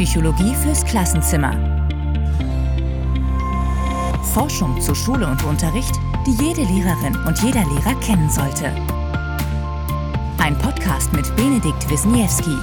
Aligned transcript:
Psychologie 0.00 0.54
fürs 0.54 0.82
Klassenzimmer. 0.86 1.52
Forschung 4.32 4.80
zu 4.80 4.94
Schule 4.94 5.26
und 5.26 5.44
Unterricht, 5.44 5.94
die 6.26 6.42
jede 6.42 6.62
Lehrerin 6.62 7.14
und 7.26 7.38
jeder 7.42 7.62
Lehrer 7.68 7.94
kennen 8.00 8.30
sollte. 8.30 8.74
Ein 10.38 10.56
Podcast 10.56 11.12
mit 11.12 11.36
Benedikt 11.36 11.90
Wisniewski. 11.90 12.56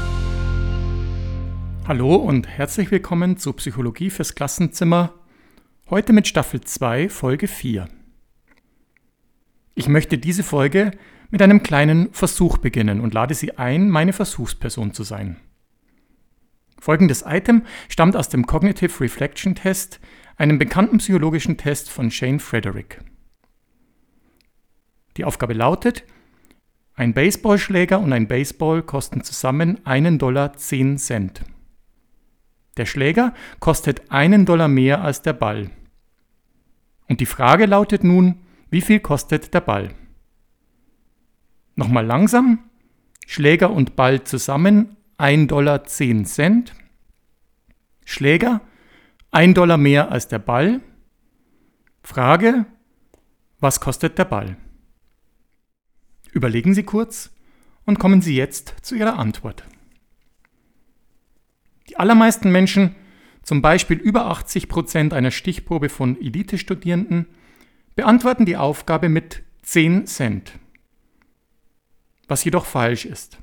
Hallo 1.87 2.15
und 2.15 2.47
herzlich 2.47 2.89
willkommen 2.89 3.37
zu 3.37 3.53
Psychologie 3.53 4.09
fürs 4.09 4.33
Klassenzimmer. 4.33 5.13
Heute 5.91 6.13
mit 6.13 6.27
Staffel 6.27 6.61
2, 6.61 7.07
Folge 7.07 7.47
4. 7.47 7.87
Ich 9.75 9.87
möchte 9.87 10.17
diese 10.17 10.41
Folge 10.41 10.89
mit 11.29 11.43
einem 11.43 11.61
kleinen 11.61 12.11
Versuch 12.13 12.57
beginnen 12.57 12.99
und 12.99 13.13
lade 13.13 13.35
Sie 13.35 13.59
ein, 13.59 13.91
meine 13.91 14.13
Versuchsperson 14.13 14.91
zu 14.91 15.03
sein. 15.03 15.37
Folgendes 16.79 17.23
Item 17.27 17.63
stammt 17.89 18.15
aus 18.15 18.29
dem 18.29 18.45
Cognitive 18.45 18.99
Reflection 19.01 19.55
Test, 19.55 19.99
einem 20.35 20.59
bekannten 20.59 20.97
psychologischen 20.97 21.57
Test 21.57 21.89
von 21.89 22.11
Shane 22.11 22.39
Frederick. 22.39 22.99
Die 25.17 25.25
Aufgabe 25.25 25.53
lautet, 25.53 26.03
ein 26.93 27.13
Baseballschläger 27.13 27.99
und 27.99 28.11
ein 28.11 28.27
Baseball 28.27 28.81
kosten 28.81 29.23
zusammen 29.23 29.85
einen 29.85 30.17
Dollar 30.17 30.53
10 30.53 30.97
Cent. 30.97 31.43
Der 32.77 32.85
Schläger 32.85 33.33
kostet 33.59 34.11
einen 34.11 34.45
Dollar 34.45 34.67
mehr 34.67 35.01
als 35.01 35.21
der 35.21 35.33
Ball. 35.33 35.69
Und 37.07 37.19
die 37.19 37.25
Frage 37.25 37.67
lautet 37.67 38.03
nun, 38.03 38.41
wie 38.69 38.81
viel 38.81 38.99
kostet 38.99 39.53
der 39.53 39.61
Ball? 39.61 39.91
Nochmal 41.75 42.05
langsam. 42.05 42.59
Schläger 43.27 43.71
und 43.71 43.95
Ball 43.95 44.23
zusammen 44.23 44.96
1 45.19 45.47
Dollar 45.47 45.83
10 45.83 46.25
Cent. 46.25 46.75
Schläger 48.05 48.61
1 49.31 49.55
Dollar 49.55 49.77
mehr 49.77 50.11
als 50.11 50.27
der 50.27 50.37
Ball. 50.37 50.79
Frage, 52.03 52.67
was 53.59 53.79
kostet 53.79 54.19
der 54.19 54.25
Ball? 54.25 54.57
Überlegen 56.31 56.75
Sie 56.75 56.83
kurz 56.83 57.31
und 57.85 57.97
kommen 57.97 58.21
Sie 58.21 58.35
jetzt 58.35 58.75
zu 58.83 58.93
Ihrer 58.93 59.17
Antwort. 59.17 59.63
Die 61.89 61.97
allermeisten 61.97 62.51
Menschen, 62.51 62.95
zum 63.41 63.63
Beispiel 63.63 63.97
über 63.97 64.27
80 64.27 64.69
Prozent 64.69 65.13
einer 65.13 65.31
Stichprobe 65.31 65.89
von 65.89 66.15
Elite-Studierenden, 66.21 67.25
beantworten 67.95 68.45
die 68.45 68.57
Aufgabe 68.57 69.09
mit 69.09 69.41
10 69.63 70.05
Cent. 70.05 70.59
Was 72.27 72.43
jedoch 72.43 72.67
falsch 72.67 73.05
ist. 73.05 73.39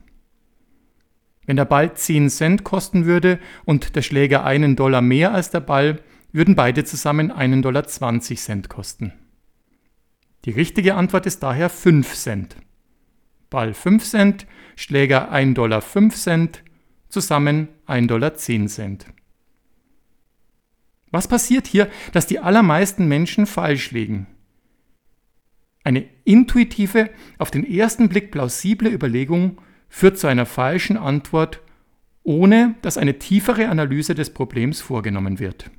Wenn 1.47 1.57
der 1.57 1.65
Ball 1.65 1.95
10 1.95 2.31
Cent 2.31 2.65
kosten 2.65 3.05
würde 3.05 3.39
und 3.65 3.97
der 3.97 4.03
Schläger 4.03 4.45
einen 4.45 4.77
Dollar 4.77 5.03
mehr 5.03 5.33
als 5.35 5.51
der 5.51 5.61
Ball, 5.61 6.01
würden 6.33 6.55
beide 6.55 6.85
zusammen 6.85 7.31
einen 7.31 7.63
Dollar 7.63 7.85
20 7.85 8.41
Cent 8.41 8.69
kosten. 8.69 9.13
Die 10.45 10.51
richtige 10.51 10.95
Antwort 10.95 11.27
ist 11.27 11.43
daher 11.43 11.71
5 11.71 12.15
Cent. 12.15 12.57
Ball 13.51 13.73
5 13.73 14.05
Cent, 14.05 14.47
Schläger 14.77 15.31
1 15.31 15.55
Dollar 15.55 15.81
5 15.81 16.17
Cent, 16.17 16.65
zusammen 17.09 17.69
1 17.87 18.09
Dollar 18.09 18.35
10 18.35 18.69
Cent. 18.69 19.07
Was 21.11 21.29
passiert 21.29 21.69
hier, 21.69 21.89
dass 22.13 22.27
die 22.27 22.41
allermeisten 22.41 23.07
Menschen 23.07 23.47
falsch 23.47 23.93
liegen? 23.93 24.27
Eine 25.85 26.09
intuitive, 26.25 27.11
auf 27.39 27.53
den 27.53 27.65
ersten 27.65 28.09
Blick 28.09 28.33
plausible 28.33 28.91
Überlegung 28.91 29.61
führt 29.95 30.19
zu 30.19 30.27
einer 30.27 30.45
falschen 30.45 30.97
Antwort, 30.97 31.61
ohne 32.25 32.75
dass 32.83 32.99
eine 32.99 33.21
tiefere 33.21 33.69
Analyse 33.69 34.17
des 34.17 34.35
Problems 34.35 34.81
vorgenommen 34.81 35.39
wird. 35.39 35.71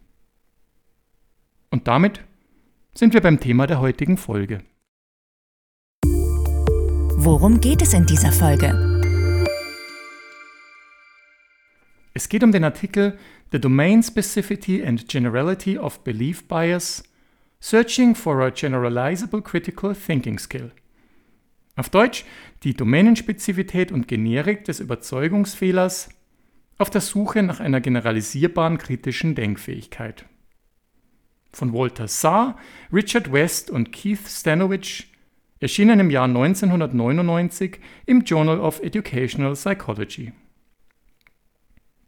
Und 1.69 1.89
damit 1.89 2.21
sind 2.93 3.13
wir 3.13 3.19
beim 3.19 3.41
Thema 3.41 3.67
der 3.67 3.81
heutigen 3.81 4.15
Folge. 4.15 4.63
Worum 7.17 7.59
geht 7.59 7.81
es 7.81 7.93
in 7.93 8.05
dieser 8.05 8.31
Folge? 8.31 8.69
Es 12.13 12.29
geht 12.29 12.45
um 12.45 12.53
den 12.53 12.63
Artikel 12.63 13.17
The 13.51 13.59
Domain 13.59 14.01
Specificity 14.01 14.81
and 14.81 15.09
Generality 15.09 15.77
of 15.77 16.05
Belief 16.05 16.47
Bias 16.47 17.03
Searching 17.59 18.15
for 18.15 18.41
a 18.41 18.49
Generalizable 18.49 19.41
Critical 19.41 19.93
Thinking 19.93 20.39
Skill 20.39 20.71
auf 21.75 21.89
Deutsch 21.89 22.25
die 22.63 22.73
Domänenspezifität 22.73 23.91
und 23.91 24.07
Generik 24.07 24.65
des 24.65 24.79
Überzeugungsfehlers 24.79 26.09
auf 26.77 26.89
der 26.89 27.01
Suche 27.01 27.43
nach 27.43 27.59
einer 27.59 27.81
generalisierbaren 27.81 28.77
kritischen 28.77 29.35
Denkfähigkeit. 29.35 30.25
Von 31.51 31.73
Walter 31.73 32.07
Saar, 32.07 32.57
Richard 32.91 33.31
West 33.31 33.69
und 33.69 33.91
Keith 33.91 34.27
Stanowich 34.27 35.07
erschienen 35.59 35.99
im 35.99 36.09
Jahr 36.09 36.25
1999 36.25 37.79
im 38.05 38.21
Journal 38.21 38.59
of 38.59 38.81
Educational 38.81 39.53
Psychology. 39.53 40.33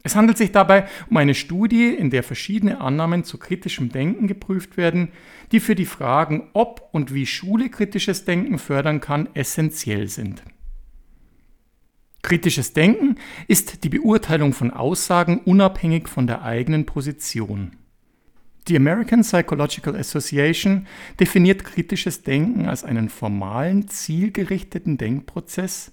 Es 0.08 0.16
handelt 0.16 0.38
sich 0.38 0.52
dabei 0.52 0.88
um 1.10 1.18
eine 1.18 1.34
Studie, 1.34 1.88
in 1.88 2.08
der 2.08 2.22
verschiedene 2.22 2.80
Annahmen 2.80 3.24
zu 3.24 3.36
kritischem 3.36 3.90
Denken 3.90 4.26
geprüft 4.26 4.78
werden, 4.78 5.08
die 5.52 5.60
für 5.60 5.74
die 5.74 5.84
Fragen, 5.84 6.48
ob 6.54 6.88
und 6.92 7.12
wie 7.12 7.26
Schule 7.26 7.68
kritisches 7.68 8.24
Denken 8.24 8.58
fördern 8.58 9.02
kann, 9.02 9.28
essentiell 9.34 10.08
sind. 10.08 10.42
Kritisches 12.22 12.72
Denken 12.72 13.16
ist 13.48 13.84
die 13.84 13.90
Beurteilung 13.90 14.54
von 14.54 14.70
Aussagen 14.70 15.40
unabhängig 15.44 16.08
von 16.08 16.26
der 16.26 16.40
eigenen 16.40 16.86
Position. 16.86 17.72
Die 18.66 18.76
American 18.76 19.20
Psychological 19.20 19.94
Association 19.94 20.86
definiert 21.20 21.64
kritisches 21.64 22.22
Denken 22.22 22.66
als 22.66 22.82
einen 22.82 23.10
formalen, 23.10 23.88
zielgerichteten 23.88 24.96
Denkprozess, 24.96 25.92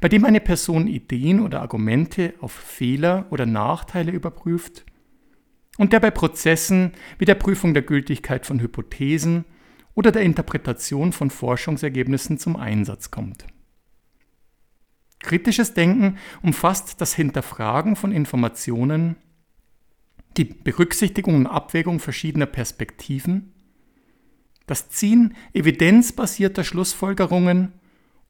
bei 0.00 0.08
dem 0.08 0.24
eine 0.24 0.40
Person 0.40 0.86
Ideen 0.86 1.40
oder 1.40 1.60
Argumente 1.60 2.34
auf 2.40 2.52
Fehler 2.52 3.26
oder 3.30 3.46
Nachteile 3.46 4.12
überprüft 4.12 4.84
und 5.78 5.92
der 5.92 6.00
bei 6.00 6.10
Prozessen 6.10 6.92
wie 7.18 7.24
der 7.24 7.34
Prüfung 7.34 7.74
der 7.74 7.82
Gültigkeit 7.82 8.46
von 8.46 8.60
Hypothesen 8.60 9.44
oder 9.94 10.12
der 10.12 10.22
Interpretation 10.22 11.12
von 11.12 11.30
Forschungsergebnissen 11.30 12.38
zum 12.38 12.56
Einsatz 12.56 13.10
kommt. 13.10 13.46
Kritisches 15.20 15.72
Denken 15.72 16.18
umfasst 16.42 17.00
das 17.00 17.14
Hinterfragen 17.14 17.96
von 17.96 18.12
Informationen, 18.12 19.16
die 20.36 20.44
Berücksichtigung 20.44 21.34
und 21.36 21.46
Abwägung 21.46 21.98
verschiedener 21.98 22.46
Perspektiven, 22.46 23.54
das 24.66 24.88
Ziehen 24.88 25.34
evidenzbasierter 25.52 26.64
Schlussfolgerungen 26.64 27.72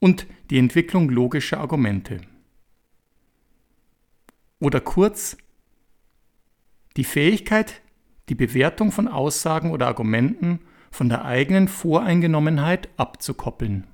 und 0.04 0.26
die 0.50 0.58
Entwicklung 0.58 1.08
logischer 1.08 1.60
Argumente. 1.60 2.20
Oder 4.58 4.82
kurz, 4.82 5.38
die 6.98 7.04
Fähigkeit, 7.04 7.80
die 8.28 8.34
Bewertung 8.34 8.92
von 8.92 9.08
Aussagen 9.08 9.70
oder 9.70 9.86
Argumenten 9.86 10.60
von 10.90 11.08
der 11.08 11.24
eigenen 11.24 11.68
Voreingenommenheit 11.68 12.90
abzukoppeln. 12.98 13.86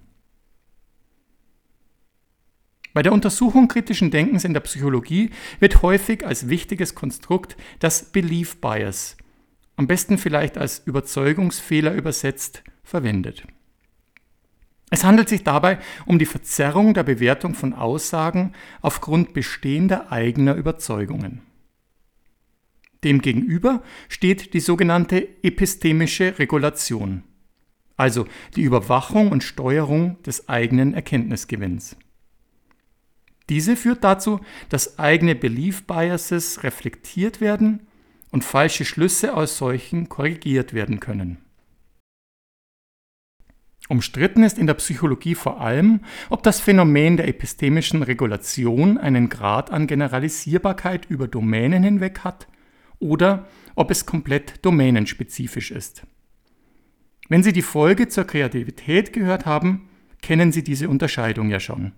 Bei 2.92 3.02
der 3.02 3.12
Untersuchung 3.12 3.68
kritischen 3.68 4.10
Denkens 4.10 4.42
in 4.42 4.52
der 4.52 4.62
Psychologie 4.62 5.30
wird 5.60 5.80
häufig 5.82 6.26
als 6.26 6.48
wichtiges 6.48 6.96
Konstrukt 6.96 7.56
das 7.78 8.10
Belief 8.10 8.60
Bias, 8.60 9.16
am 9.76 9.86
besten 9.86 10.18
vielleicht 10.18 10.58
als 10.58 10.80
Überzeugungsfehler 10.84 11.94
übersetzt, 11.94 12.64
verwendet. 12.82 13.46
Es 14.90 15.04
handelt 15.04 15.28
sich 15.28 15.44
dabei 15.44 15.78
um 16.04 16.18
die 16.18 16.26
Verzerrung 16.26 16.94
der 16.94 17.04
Bewertung 17.04 17.54
von 17.54 17.72
Aussagen 17.72 18.52
aufgrund 18.82 19.32
bestehender 19.32 20.10
eigener 20.10 20.54
Überzeugungen. 20.56 21.42
Demgegenüber 23.04 23.82
steht 24.08 24.52
die 24.52 24.60
sogenannte 24.60 25.26
epistemische 25.42 26.38
Regulation, 26.38 27.22
also 27.96 28.26
die 28.56 28.62
Überwachung 28.62 29.30
und 29.30 29.44
Steuerung 29.44 30.20
des 30.22 30.48
eigenen 30.48 30.92
Erkenntnisgewinns. 30.92 31.96
Diese 33.48 33.76
führt 33.76 34.04
dazu, 34.04 34.40
dass 34.68 34.98
eigene 34.98 35.34
Belief 35.34 35.84
Biases 35.86 36.62
reflektiert 36.62 37.40
werden 37.40 37.86
und 38.30 38.44
falsche 38.44 38.84
Schlüsse 38.84 39.34
aus 39.34 39.56
solchen 39.56 40.08
korrigiert 40.08 40.74
werden 40.74 41.00
können. 41.00 41.38
Umstritten 43.90 44.44
ist 44.44 44.56
in 44.56 44.68
der 44.68 44.74
Psychologie 44.74 45.34
vor 45.34 45.60
allem, 45.60 45.98
ob 46.28 46.44
das 46.44 46.60
Phänomen 46.60 47.16
der 47.16 47.26
epistemischen 47.26 48.04
Regulation 48.04 48.98
einen 48.98 49.28
Grad 49.28 49.72
an 49.72 49.88
Generalisierbarkeit 49.88 51.06
über 51.10 51.26
Domänen 51.26 51.82
hinweg 51.82 52.20
hat 52.20 52.46
oder 53.00 53.48
ob 53.74 53.90
es 53.90 54.06
komplett 54.06 54.64
domänenspezifisch 54.64 55.72
ist. 55.72 56.04
Wenn 57.28 57.42
Sie 57.42 57.52
die 57.52 57.62
Folge 57.62 58.06
zur 58.06 58.28
Kreativität 58.28 59.12
gehört 59.12 59.44
haben, 59.44 59.88
kennen 60.22 60.52
Sie 60.52 60.62
diese 60.62 60.88
Unterscheidung 60.88 61.50
ja 61.50 61.58
schon. 61.58 61.90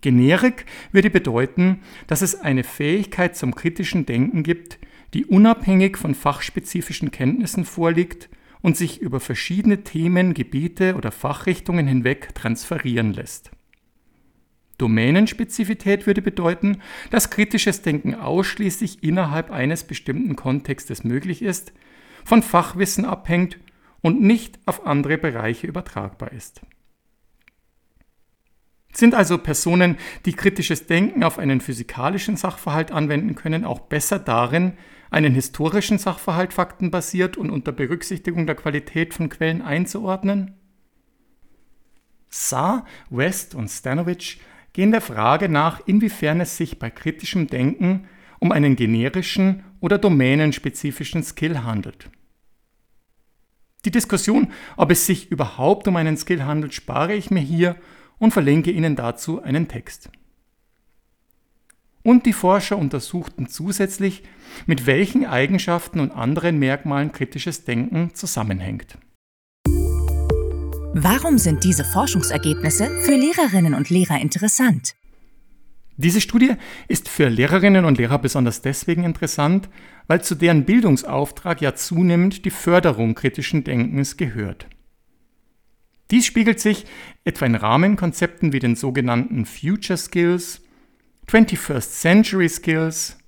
Generik 0.00 0.64
würde 0.92 1.10
bedeuten, 1.10 1.80
dass 2.06 2.22
es 2.22 2.40
eine 2.40 2.62
Fähigkeit 2.62 3.36
zum 3.36 3.52
kritischen 3.56 4.06
Denken 4.06 4.44
gibt, 4.44 4.78
die 5.12 5.26
unabhängig 5.26 5.96
von 5.96 6.14
fachspezifischen 6.14 7.10
Kenntnissen 7.10 7.64
vorliegt 7.64 8.28
und 8.62 8.76
sich 8.76 9.00
über 9.00 9.20
verschiedene 9.20 9.84
Themen, 9.84 10.34
Gebiete 10.34 10.94
oder 10.96 11.12
Fachrichtungen 11.12 11.86
hinweg 11.86 12.34
transferieren 12.34 13.12
lässt. 13.12 13.50
Domänenspezifität 14.78 16.06
würde 16.06 16.22
bedeuten, 16.22 16.82
dass 17.10 17.30
kritisches 17.30 17.82
Denken 17.82 18.14
ausschließlich 18.14 19.02
innerhalb 19.02 19.50
eines 19.50 19.84
bestimmten 19.84 20.36
Kontextes 20.36 21.04
möglich 21.04 21.42
ist, 21.42 21.72
von 22.24 22.42
Fachwissen 22.42 23.04
abhängt 23.04 23.58
und 24.02 24.20
nicht 24.20 24.58
auf 24.66 24.86
andere 24.86 25.16
Bereiche 25.16 25.66
übertragbar 25.66 26.32
ist. 26.32 26.60
Sind 28.96 29.14
also 29.14 29.36
Personen, 29.36 29.98
die 30.24 30.32
kritisches 30.32 30.86
Denken 30.86 31.22
auf 31.22 31.38
einen 31.38 31.60
physikalischen 31.60 32.36
Sachverhalt 32.36 32.92
anwenden 32.92 33.34
können, 33.34 33.66
auch 33.66 33.80
besser 33.80 34.18
darin, 34.18 34.72
einen 35.10 35.34
historischen 35.34 35.98
Sachverhalt 35.98 36.54
faktenbasiert 36.54 37.36
und 37.36 37.50
unter 37.50 37.72
Berücksichtigung 37.72 38.46
der 38.46 38.54
Qualität 38.54 39.12
von 39.12 39.28
Quellen 39.28 39.60
einzuordnen? 39.60 40.54
Saar, 42.30 42.86
West 43.10 43.54
und 43.54 43.68
Stanovic 43.68 44.38
gehen 44.72 44.92
der 44.92 45.02
Frage 45.02 45.50
nach, 45.50 45.80
inwiefern 45.86 46.40
es 46.40 46.56
sich 46.56 46.78
bei 46.78 46.88
kritischem 46.88 47.48
Denken 47.48 48.08
um 48.40 48.50
einen 48.50 48.76
generischen 48.76 49.62
oder 49.80 49.98
domänenspezifischen 49.98 51.22
Skill 51.22 51.64
handelt. 51.64 52.08
Die 53.84 53.90
Diskussion, 53.90 54.52
ob 54.78 54.90
es 54.90 55.04
sich 55.04 55.30
überhaupt 55.30 55.86
um 55.86 55.96
einen 55.96 56.16
Skill 56.16 56.44
handelt, 56.44 56.72
spare 56.72 57.14
ich 57.14 57.30
mir 57.30 57.40
hier 57.40 57.76
und 58.18 58.32
verlinke 58.32 58.70
Ihnen 58.70 58.96
dazu 58.96 59.42
einen 59.42 59.68
Text. 59.68 60.10
Und 62.02 62.24
die 62.24 62.32
Forscher 62.32 62.78
untersuchten 62.78 63.48
zusätzlich, 63.48 64.22
mit 64.66 64.86
welchen 64.86 65.26
Eigenschaften 65.26 65.98
und 65.98 66.12
anderen 66.12 66.58
Merkmalen 66.58 67.10
kritisches 67.10 67.64
Denken 67.64 68.14
zusammenhängt. 68.14 68.96
Warum 70.94 71.36
sind 71.36 71.64
diese 71.64 71.84
Forschungsergebnisse 71.84 72.88
für 73.02 73.16
Lehrerinnen 73.16 73.74
und 73.74 73.90
Lehrer 73.90 74.20
interessant? 74.20 74.94
Diese 75.98 76.20
Studie 76.20 76.52
ist 76.88 77.08
für 77.08 77.28
Lehrerinnen 77.28 77.84
und 77.84 77.98
Lehrer 77.98 78.18
besonders 78.18 78.62
deswegen 78.62 79.04
interessant, 79.04 79.68
weil 80.06 80.22
zu 80.22 80.34
deren 80.34 80.64
Bildungsauftrag 80.64 81.60
ja 81.60 81.74
zunehmend 81.74 82.44
die 82.44 82.50
Förderung 82.50 83.14
kritischen 83.14 83.64
Denkens 83.64 84.16
gehört. 84.16 84.68
Dies 86.10 86.24
spiegelt 86.26 86.60
sich 86.60 86.86
etwa 87.24 87.46
in 87.46 87.54
Rahmenkonzepten 87.56 88.52
wie 88.52 88.60
den 88.60 88.76
sogenannten 88.76 89.44
Future 89.44 89.96
Skills, 89.96 90.62
21st 91.26 92.00
Century 92.00 92.48
Skills, 92.48 93.18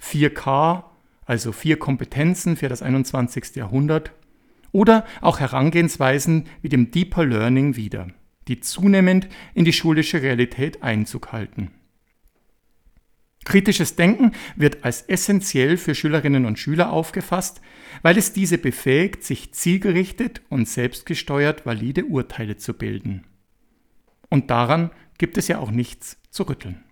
4K, 0.00 0.84
also 1.26 1.52
vier 1.52 1.78
Kompetenzen 1.78 2.56
für 2.56 2.68
das 2.68 2.82
21. 2.82 3.56
Jahrhundert 3.56 4.12
oder 4.72 5.04
auch 5.20 5.40
Herangehensweisen 5.40 6.46
wie 6.62 6.68
dem 6.68 6.92
Deeper 6.92 7.24
Learning 7.24 7.76
wieder, 7.76 8.08
die 8.46 8.60
zunehmend 8.60 9.28
in 9.54 9.64
die 9.64 9.72
schulische 9.72 10.22
Realität 10.22 10.82
Einzug 10.82 11.32
halten. 11.32 11.72
Kritisches 13.44 13.96
Denken 13.96 14.32
wird 14.56 14.84
als 14.84 15.02
essentiell 15.02 15.76
für 15.76 15.94
Schülerinnen 15.94 16.44
und 16.44 16.58
Schüler 16.58 16.92
aufgefasst, 16.92 17.60
weil 18.02 18.18
es 18.18 18.32
diese 18.32 18.58
befähigt, 18.58 19.24
sich 19.24 19.52
zielgerichtet 19.52 20.42
und 20.50 20.68
selbstgesteuert 20.68 21.64
valide 21.64 22.04
Urteile 22.04 22.56
zu 22.56 22.74
bilden. 22.74 23.24
Und 24.28 24.50
daran 24.50 24.90
gibt 25.18 25.38
es 25.38 25.48
ja 25.48 25.58
auch 25.58 25.70
nichts 25.70 26.18
zu 26.30 26.44
rütteln. 26.44 26.84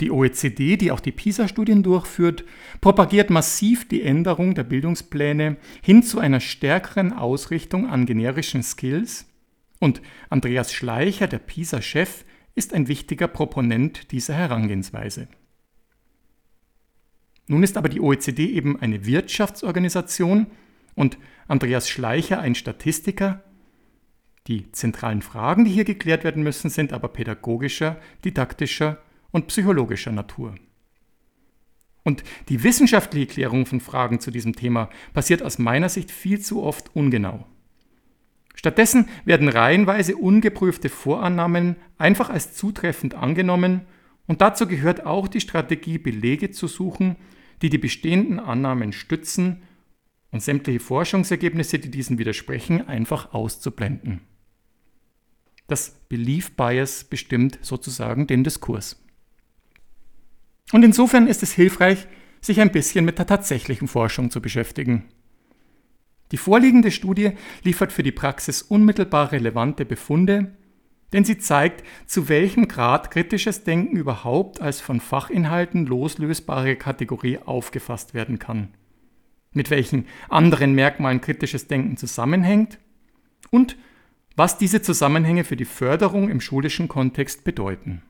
Die 0.00 0.10
OECD, 0.10 0.76
die 0.76 0.90
auch 0.90 1.00
die 1.00 1.12
PISA-Studien 1.12 1.82
durchführt, 1.82 2.44
propagiert 2.80 3.30
massiv 3.30 3.86
die 3.86 4.02
Änderung 4.02 4.54
der 4.54 4.64
Bildungspläne 4.64 5.56
hin 5.82 6.02
zu 6.02 6.18
einer 6.18 6.40
stärkeren 6.40 7.12
Ausrichtung 7.12 7.88
an 7.88 8.04
generischen 8.04 8.62
Skills. 8.62 9.26
Und 9.78 10.02
Andreas 10.30 10.72
Schleicher, 10.72 11.28
der 11.28 11.38
PISA-Chef, 11.38 12.24
ist 12.54 12.72
ein 12.72 12.88
wichtiger 12.88 13.28
Proponent 13.28 14.12
dieser 14.12 14.34
Herangehensweise. 14.34 15.28
Nun 17.46 17.62
ist 17.62 17.76
aber 17.76 17.88
die 17.88 18.00
OECD 18.00 18.46
eben 18.46 18.80
eine 18.80 19.04
Wirtschaftsorganisation 19.04 20.46
und 20.94 21.18
Andreas 21.46 21.90
Schleicher 21.90 22.40
ein 22.40 22.54
Statistiker. 22.54 23.42
Die 24.46 24.70
zentralen 24.72 25.22
Fragen, 25.22 25.64
die 25.64 25.70
hier 25.70 25.84
geklärt 25.84 26.24
werden 26.24 26.42
müssen, 26.42 26.70
sind 26.70 26.92
aber 26.92 27.08
pädagogischer, 27.08 28.00
didaktischer 28.24 28.98
und 29.30 29.48
psychologischer 29.48 30.12
Natur. 30.12 30.54
Und 32.02 32.22
die 32.48 32.62
wissenschaftliche 32.62 33.26
Klärung 33.26 33.66
von 33.66 33.80
Fragen 33.80 34.20
zu 34.20 34.30
diesem 34.30 34.54
Thema 34.54 34.90
passiert 35.14 35.42
aus 35.42 35.58
meiner 35.58 35.88
Sicht 35.88 36.10
viel 36.10 36.40
zu 36.40 36.62
oft 36.62 36.94
ungenau. 36.94 37.46
Stattdessen 38.64 39.10
werden 39.26 39.50
reihenweise 39.50 40.16
ungeprüfte 40.16 40.88
Vorannahmen 40.88 41.76
einfach 41.98 42.30
als 42.30 42.54
zutreffend 42.54 43.14
angenommen 43.14 43.82
und 44.26 44.40
dazu 44.40 44.66
gehört 44.66 45.04
auch 45.04 45.28
die 45.28 45.42
Strategie, 45.42 45.98
Belege 45.98 46.50
zu 46.50 46.66
suchen, 46.66 47.16
die 47.60 47.68
die 47.68 47.76
bestehenden 47.76 48.40
Annahmen 48.40 48.94
stützen 48.94 49.64
und 50.30 50.42
sämtliche 50.42 50.80
Forschungsergebnisse, 50.80 51.78
die 51.78 51.90
diesen 51.90 52.16
widersprechen, 52.16 52.88
einfach 52.88 53.34
auszublenden. 53.34 54.22
Das 55.66 55.90
Belief 56.08 56.56
Bias 56.56 57.04
bestimmt 57.04 57.58
sozusagen 57.60 58.26
den 58.26 58.44
Diskurs. 58.44 58.98
Und 60.72 60.84
insofern 60.84 61.26
ist 61.26 61.42
es 61.42 61.52
hilfreich, 61.52 62.06
sich 62.40 62.62
ein 62.62 62.72
bisschen 62.72 63.04
mit 63.04 63.18
der 63.18 63.26
tatsächlichen 63.26 63.88
Forschung 63.88 64.30
zu 64.30 64.40
beschäftigen. 64.40 65.04
Die 66.32 66.36
vorliegende 66.36 66.90
Studie 66.90 67.32
liefert 67.62 67.92
für 67.92 68.02
die 68.02 68.12
Praxis 68.12 68.62
unmittelbar 68.62 69.32
relevante 69.32 69.84
Befunde, 69.84 70.56
denn 71.12 71.24
sie 71.24 71.38
zeigt, 71.38 71.84
zu 72.06 72.28
welchem 72.28 72.66
Grad 72.66 73.10
kritisches 73.10 73.62
Denken 73.62 73.96
überhaupt 73.96 74.60
als 74.60 74.80
von 74.80 75.00
Fachinhalten 75.00 75.86
loslösbare 75.86 76.76
Kategorie 76.76 77.38
aufgefasst 77.38 78.14
werden 78.14 78.38
kann, 78.38 78.74
mit 79.52 79.70
welchen 79.70 80.06
anderen 80.28 80.74
Merkmalen 80.74 81.20
kritisches 81.20 81.68
Denken 81.68 81.96
zusammenhängt 81.96 82.78
und 83.50 83.76
was 84.34 84.58
diese 84.58 84.82
Zusammenhänge 84.82 85.44
für 85.44 85.56
die 85.56 85.64
Förderung 85.64 86.28
im 86.28 86.40
schulischen 86.40 86.88
Kontext 86.88 87.44
bedeuten. 87.44 88.02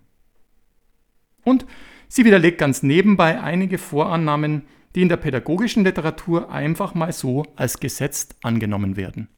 Und 1.43 1.67
Sie 2.08 2.24
widerlegt 2.24 2.58
ganz 2.58 2.82
nebenbei 2.82 3.41
einige 3.41 3.77
Vorannahmen, 3.77 4.62
die 4.94 5.03
in 5.03 5.08
der 5.08 5.17
pädagogischen 5.17 5.84
Literatur 5.84 6.51
einfach 6.51 6.94
mal 6.94 7.13
so 7.13 7.44
als 7.56 7.81
gesetzt 7.81 8.36
angenommen 8.43 8.96
werden. 8.96 9.29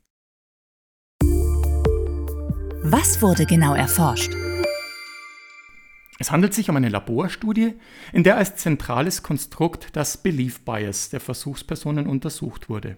Was 2.82 3.20
wurde 3.20 3.46
genau 3.46 3.74
erforscht? 3.74 4.32
Es 6.18 6.30
handelt 6.30 6.54
sich 6.54 6.70
um 6.70 6.76
eine 6.76 6.88
Laborstudie, 6.88 7.74
in 8.12 8.22
der 8.22 8.36
als 8.36 8.56
zentrales 8.56 9.22
Konstrukt 9.22 9.88
das 9.92 10.16
Belief 10.22 10.64
Bias 10.64 11.10
der 11.10 11.20
Versuchspersonen 11.20 12.06
untersucht 12.06 12.68
wurde. 12.68 12.96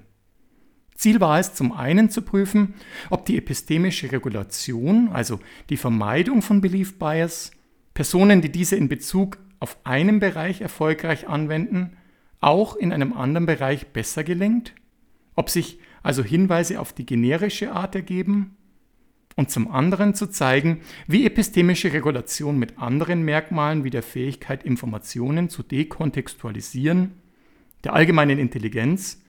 Ziel 0.94 1.20
war 1.20 1.38
es 1.38 1.54
zum 1.54 1.72
einen 1.72 2.10
zu 2.10 2.22
prüfen, 2.22 2.74
ob 3.10 3.24
die 3.24 3.36
epistemische 3.36 4.10
Regulation, 4.10 5.08
also 5.12 5.40
die 5.70 5.76
Vermeidung 5.76 6.42
von 6.42 6.60
Belief 6.60 6.98
Bias, 6.98 7.52
Personen, 7.94 8.42
die 8.42 8.52
diese 8.52 8.76
in 8.76 8.88
Bezug 8.88 9.38
auf 9.60 9.78
einem 9.84 10.20
Bereich 10.20 10.60
erfolgreich 10.60 11.28
anwenden, 11.28 11.96
auch 12.40 12.76
in 12.76 12.92
einem 12.92 13.12
anderen 13.12 13.46
Bereich 13.46 13.88
besser 13.88 14.24
gelingt? 14.24 14.74
Ob 15.34 15.50
sich 15.50 15.78
also 16.02 16.22
Hinweise 16.22 16.80
auf 16.80 16.92
die 16.92 17.06
generische 17.06 17.72
Art 17.72 17.94
ergeben? 17.94 18.56
Und 19.36 19.50
zum 19.50 19.70
anderen 19.70 20.14
zu 20.14 20.26
zeigen, 20.26 20.80
wie 21.06 21.24
epistemische 21.24 21.92
Regulation 21.92 22.58
mit 22.58 22.78
anderen 22.78 23.22
Merkmalen 23.22 23.84
wie 23.84 23.90
der 23.90 24.02
Fähigkeit, 24.02 24.64
Informationen 24.64 25.48
zu 25.48 25.62
dekontextualisieren, 25.62 27.12
der 27.84 27.92
allgemeinen 27.92 28.40
Intelligenz 28.40 29.22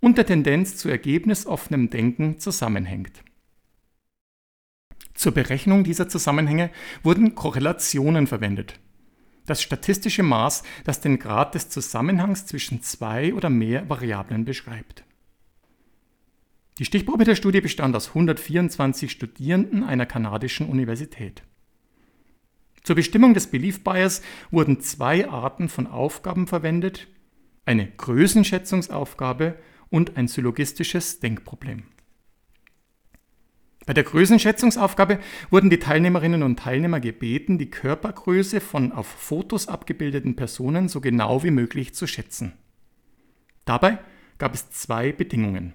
und 0.00 0.16
der 0.16 0.24
Tendenz 0.24 0.76
zu 0.76 0.88
ergebnisoffenem 0.88 1.90
Denken 1.90 2.38
zusammenhängt. 2.40 3.22
Zur 5.12 5.32
Berechnung 5.32 5.84
dieser 5.84 6.08
Zusammenhänge 6.08 6.70
wurden 7.02 7.34
Korrelationen 7.34 8.26
verwendet, 8.26 8.80
das 9.46 9.62
statistische 9.62 10.22
Maß, 10.22 10.62
das 10.84 11.00
den 11.00 11.18
Grad 11.18 11.54
des 11.54 11.68
Zusammenhangs 11.68 12.46
zwischen 12.46 12.82
zwei 12.82 13.34
oder 13.34 13.50
mehr 13.50 13.88
Variablen 13.88 14.44
beschreibt. 14.44 15.04
Die 16.78 16.84
Stichprobe 16.84 17.24
der 17.24 17.34
Studie 17.34 17.60
bestand 17.60 17.94
aus 17.94 18.08
124 18.08 19.10
Studierenden 19.10 19.84
einer 19.84 20.06
kanadischen 20.06 20.66
Universität. 20.68 21.42
Zur 22.82 22.96
Bestimmung 22.96 23.34
des 23.34 23.48
Belief 23.48 23.84
Bias 23.84 24.22
wurden 24.50 24.80
zwei 24.80 25.28
Arten 25.28 25.68
von 25.68 25.86
Aufgaben 25.86 26.46
verwendet, 26.46 27.08
eine 27.66 27.86
Größenschätzungsaufgabe 27.86 29.58
und 29.90 30.16
ein 30.16 30.28
syllogistisches 30.28 31.20
Denkproblem. 31.20 31.82
Bei 33.90 33.94
der 33.94 34.04
Größenschätzungsaufgabe 34.04 35.18
wurden 35.50 35.68
die 35.68 35.80
Teilnehmerinnen 35.80 36.44
und 36.44 36.60
Teilnehmer 36.60 37.00
gebeten, 37.00 37.58
die 37.58 37.72
Körpergröße 37.72 38.60
von 38.60 38.92
auf 38.92 39.08
Fotos 39.08 39.66
abgebildeten 39.66 40.36
Personen 40.36 40.88
so 40.88 41.00
genau 41.00 41.42
wie 41.42 41.50
möglich 41.50 41.92
zu 41.92 42.06
schätzen. 42.06 42.52
Dabei 43.64 43.98
gab 44.38 44.54
es 44.54 44.70
zwei 44.70 45.10
Bedingungen. 45.10 45.72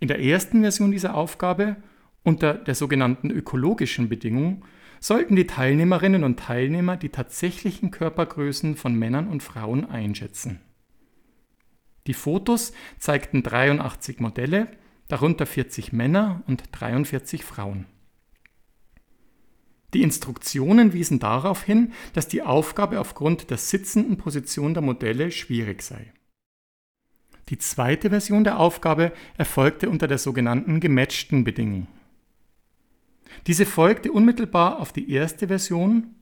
In 0.00 0.08
der 0.08 0.18
ersten 0.18 0.62
Version 0.62 0.90
dieser 0.90 1.14
Aufgabe, 1.14 1.76
unter 2.24 2.54
der 2.54 2.74
sogenannten 2.74 3.30
ökologischen 3.30 4.08
Bedingung, 4.08 4.64
sollten 4.98 5.36
die 5.36 5.46
Teilnehmerinnen 5.46 6.24
und 6.24 6.40
Teilnehmer 6.40 6.96
die 6.96 7.10
tatsächlichen 7.10 7.92
Körpergrößen 7.92 8.74
von 8.74 8.96
Männern 8.96 9.28
und 9.28 9.44
Frauen 9.44 9.88
einschätzen. 9.88 10.60
Die 12.08 12.14
Fotos 12.14 12.72
zeigten 12.98 13.44
83 13.44 14.18
Modelle, 14.18 14.66
darunter 15.12 15.44
40 15.44 15.92
Männer 15.92 16.42
und 16.46 16.62
43 16.72 17.44
Frauen. 17.44 17.84
Die 19.92 20.00
Instruktionen 20.00 20.94
wiesen 20.94 21.18
darauf 21.18 21.62
hin, 21.62 21.92
dass 22.14 22.28
die 22.28 22.40
Aufgabe 22.40 22.98
aufgrund 22.98 23.50
der 23.50 23.58
sitzenden 23.58 24.16
Position 24.16 24.72
der 24.72 24.82
Modelle 24.82 25.30
schwierig 25.30 25.82
sei. 25.82 26.14
Die 27.50 27.58
zweite 27.58 28.08
Version 28.08 28.42
der 28.42 28.58
Aufgabe 28.58 29.12
erfolgte 29.36 29.90
unter 29.90 30.08
der 30.08 30.16
sogenannten 30.16 30.80
gematchten 30.80 31.44
Bedingung. 31.44 31.88
Diese 33.46 33.66
folgte 33.66 34.12
unmittelbar 34.12 34.80
auf 34.80 34.94
die 34.94 35.10
erste 35.12 35.48
Version 35.48 36.14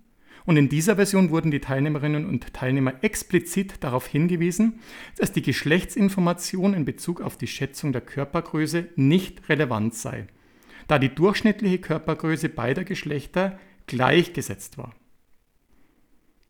und 0.47 0.57
in 0.57 0.69
dieser 0.69 0.97
Version 0.97 1.31
wurden 1.31 1.51
die 1.51 1.61
Teilnehmerinnen 1.61 2.27
und 2.27 2.53
Teilnehmer 2.53 2.95
explizit 3.03 3.75
darauf 3.81 4.07
hingewiesen, 4.07 4.81
dass 5.17 5.33
die 5.33 5.43
Geschlechtsinformation 5.43 6.75
in 6.75 6.85
Bezug 6.85 7.21
auf 7.21 7.37
die 7.37 7.47
Schätzung 7.47 7.93
der 7.93 8.01
Körpergröße 8.01 8.89
nicht 8.97 9.49
relevant 9.49 9.95
sei, 9.95 10.27
da 10.89 10.99
die 10.99 11.15
durchschnittliche 11.15 11.79
Körpergröße 11.79 12.49
beider 12.49 12.85
Geschlechter 12.85 13.59
gleichgesetzt 13.87 14.79
war. 14.79 14.95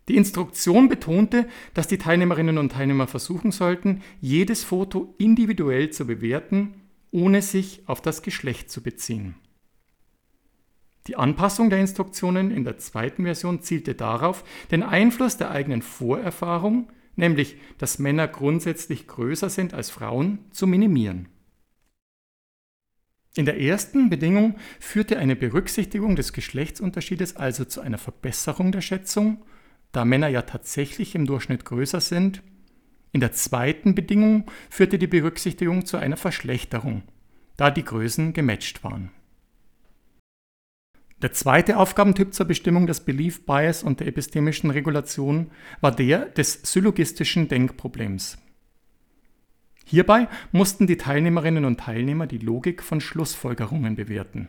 Die 0.08 0.16
Instruktion 0.16 0.88
betonte, 0.88 1.46
dass 1.72 1.86
die 1.86 1.98
Teilnehmerinnen 1.98 2.58
und 2.58 2.72
Teilnehmer 2.72 3.06
versuchen 3.06 3.52
sollten, 3.52 4.02
jedes 4.20 4.64
Foto 4.64 5.14
individuell 5.18 5.90
zu 5.90 6.06
bewerten, 6.06 6.74
ohne 7.12 7.42
sich 7.42 7.82
auf 7.86 8.00
das 8.00 8.22
Geschlecht 8.22 8.70
zu 8.70 8.82
beziehen. 8.82 9.36
Die 11.10 11.16
Anpassung 11.16 11.70
der 11.70 11.80
Instruktionen 11.80 12.52
in 12.52 12.62
der 12.62 12.78
zweiten 12.78 13.24
Version 13.24 13.62
zielte 13.62 13.96
darauf, 13.96 14.44
den 14.70 14.84
Einfluss 14.84 15.36
der 15.36 15.50
eigenen 15.50 15.82
Vorerfahrung, 15.82 16.88
nämlich 17.16 17.56
dass 17.78 17.98
Männer 17.98 18.28
grundsätzlich 18.28 19.08
größer 19.08 19.50
sind 19.50 19.74
als 19.74 19.90
Frauen, 19.90 20.38
zu 20.52 20.68
minimieren. 20.68 21.28
In 23.34 23.44
der 23.44 23.60
ersten 23.60 24.08
Bedingung 24.08 24.54
führte 24.78 25.18
eine 25.18 25.34
Berücksichtigung 25.34 26.14
des 26.14 26.32
Geschlechtsunterschiedes 26.32 27.34
also 27.34 27.64
zu 27.64 27.80
einer 27.80 27.98
Verbesserung 27.98 28.70
der 28.70 28.80
Schätzung, 28.80 29.44
da 29.90 30.04
Männer 30.04 30.28
ja 30.28 30.42
tatsächlich 30.42 31.16
im 31.16 31.26
Durchschnitt 31.26 31.64
größer 31.64 32.00
sind. 32.00 32.40
In 33.10 33.18
der 33.18 33.32
zweiten 33.32 33.96
Bedingung 33.96 34.48
führte 34.68 34.96
die 34.96 35.08
Berücksichtigung 35.08 35.86
zu 35.86 35.96
einer 35.96 36.16
Verschlechterung, 36.16 37.02
da 37.56 37.72
die 37.72 37.84
Größen 37.84 38.32
gematcht 38.32 38.84
waren. 38.84 39.10
Der 41.22 41.32
zweite 41.32 41.76
Aufgabentyp 41.76 42.32
zur 42.32 42.46
Bestimmung 42.46 42.86
des 42.86 43.00
Belief 43.00 43.44
Bias 43.44 43.82
und 43.82 44.00
der 44.00 44.06
epistemischen 44.06 44.70
Regulation 44.70 45.50
war 45.82 45.94
der 45.94 46.26
des 46.26 46.60
syllogistischen 46.62 47.48
Denkproblems. 47.48 48.38
Hierbei 49.84 50.28
mussten 50.50 50.86
die 50.86 50.96
Teilnehmerinnen 50.96 51.66
und 51.66 51.80
Teilnehmer 51.80 52.26
die 52.26 52.38
Logik 52.38 52.82
von 52.82 53.02
Schlussfolgerungen 53.02 53.96
bewerten. 53.96 54.48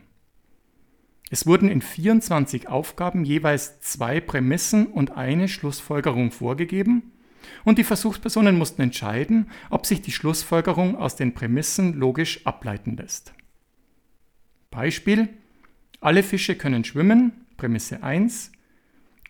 Es 1.29 1.45
wurden 1.45 1.67
in 1.67 1.81
24 1.81 2.69
Aufgaben 2.69 3.25
jeweils 3.25 3.81
zwei 3.81 4.21
Prämissen 4.21 4.87
und 4.87 5.11
eine 5.11 5.47
Schlussfolgerung 5.49 6.31
vorgegeben 6.31 7.11
und 7.65 7.79
die 7.79 7.83
Versuchspersonen 7.83 8.57
mussten 8.57 8.81
entscheiden, 8.81 9.49
ob 9.69 9.85
sich 9.85 10.01
die 10.01 10.11
Schlussfolgerung 10.11 10.95
aus 10.95 11.15
den 11.15 11.33
Prämissen 11.33 11.95
logisch 11.95 12.45
ableiten 12.45 12.95
lässt. 12.95 13.33
Beispiel 14.69 15.29
alle 16.01 16.23
Fische 16.23 16.55
können 16.55 16.83
schwimmen, 16.83 17.45
Prämisse 17.57 18.01
1. 18.01 18.51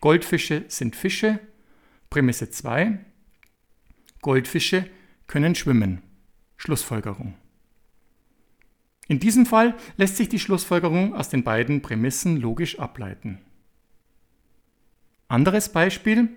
Goldfische 0.00 0.64
sind 0.68 0.96
Fische, 0.96 1.38
Prämisse 2.08 2.50
2. 2.50 2.98
Goldfische 4.22 4.88
können 5.26 5.54
schwimmen, 5.54 6.02
Schlussfolgerung. 6.56 7.34
In 9.06 9.20
diesem 9.20 9.44
Fall 9.44 9.76
lässt 9.98 10.16
sich 10.16 10.30
die 10.30 10.38
Schlussfolgerung 10.38 11.14
aus 11.14 11.28
den 11.28 11.44
beiden 11.44 11.82
Prämissen 11.82 12.38
logisch 12.38 12.78
ableiten. 12.78 13.38
Anderes 15.28 15.68
Beispiel. 15.70 16.30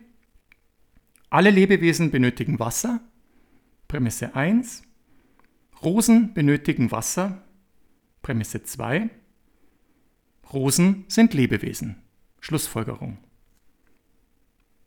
Alle 1.29 1.49
Lebewesen 1.49 2.11
benötigen 2.11 2.59
Wasser. 2.59 2.99
Prämisse 3.87 4.35
1. 4.35 4.83
Rosen 5.81 6.33
benötigen 6.33 6.91
Wasser. 6.91 7.41
Prämisse 8.21 8.63
2. 8.63 9.09
Rosen 10.53 11.05
sind 11.07 11.33
Lebewesen. 11.33 11.97
Schlussfolgerung. 12.39 13.17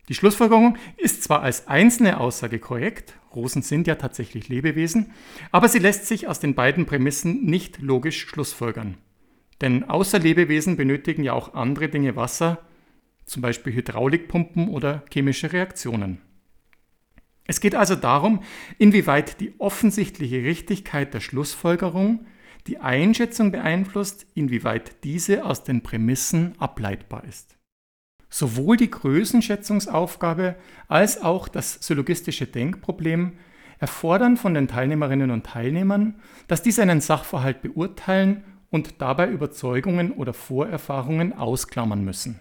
Die 0.09 0.15
Schlussfolgerung 0.15 0.77
ist 0.97 1.23
zwar 1.23 1.43
als 1.43 1.69
einzelne 1.69 2.19
Aussage 2.19 2.59
korrekt, 2.59 3.19
Rosen 3.35 3.61
sind 3.62 3.87
ja 3.87 3.97
tatsächlich 3.97 4.49
Lebewesen, 4.49 5.12
aber 5.53 5.69
sie 5.69 5.81
lässt 5.81 6.07
sich 6.07 6.29
aus 6.29 6.41
den 6.41 6.55
beiden 6.55 6.87
Prämissen 6.87 7.45
nicht 7.45 7.81
logisch 7.81 8.27
schlussfolgern. 8.27 8.97
Denn 9.61 9.85
außer 9.85 10.19
Lebewesen 10.19 10.77
benötigen 10.77 11.25
ja 11.25 11.35
auch 11.35 11.55
andere 11.55 11.88
Dinge 11.88 12.17
Wasser, 12.17 12.65
zum 13.27 13.43
Beispiel 13.43 13.75
Hydraulikpumpen 13.75 14.69
oder 14.69 15.05
chemische 15.12 15.53
Reaktionen. 15.53 16.23
Es 17.47 17.61
geht 17.61 17.75
also 17.75 17.95
darum, 17.95 18.43
inwieweit 18.79 19.41
die 19.41 19.55
offensichtliche 19.59 20.43
Richtigkeit 20.43 21.12
der 21.12 21.21
Schlussfolgerung 21.21 22.27
die 22.69 22.79
Einschätzung 22.79 23.51
beeinflusst, 23.51 24.27
inwieweit 24.35 25.03
diese 25.03 25.45
aus 25.45 25.65
den 25.65 25.83
Prämissen 25.83 26.53
ableitbar 26.59 27.25
ist. 27.25 27.57
Sowohl 28.29 28.77
die 28.77 28.91
Größenschätzungsaufgabe 28.91 30.55
als 30.87 31.23
auch 31.23 31.49
das 31.49 31.79
syllogistische 31.81 32.47
Denkproblem 32.47 33.39
erfordern 33.79 34.37
von 34.37 34.53
den 34.53 34.69
Teilnehmerinnen 34.69 35.31
und 35.31 35.47
Teilnehmern, 35.47 36.21
dass 36.47 36.63
diese 36.63 36.83
einen 36.83 37.01
Sachverhalt 37.01 37.63
beurteilen 37.63 38.45
und 38.71 39.01
dabei 39.01 39.31
Überzeugungen 39.31 40.13
oder 40.13 40.35
Vorerfahrungen 40.35 41.33
ausklammern 41.33 42.05
müssen. 42.05 42.39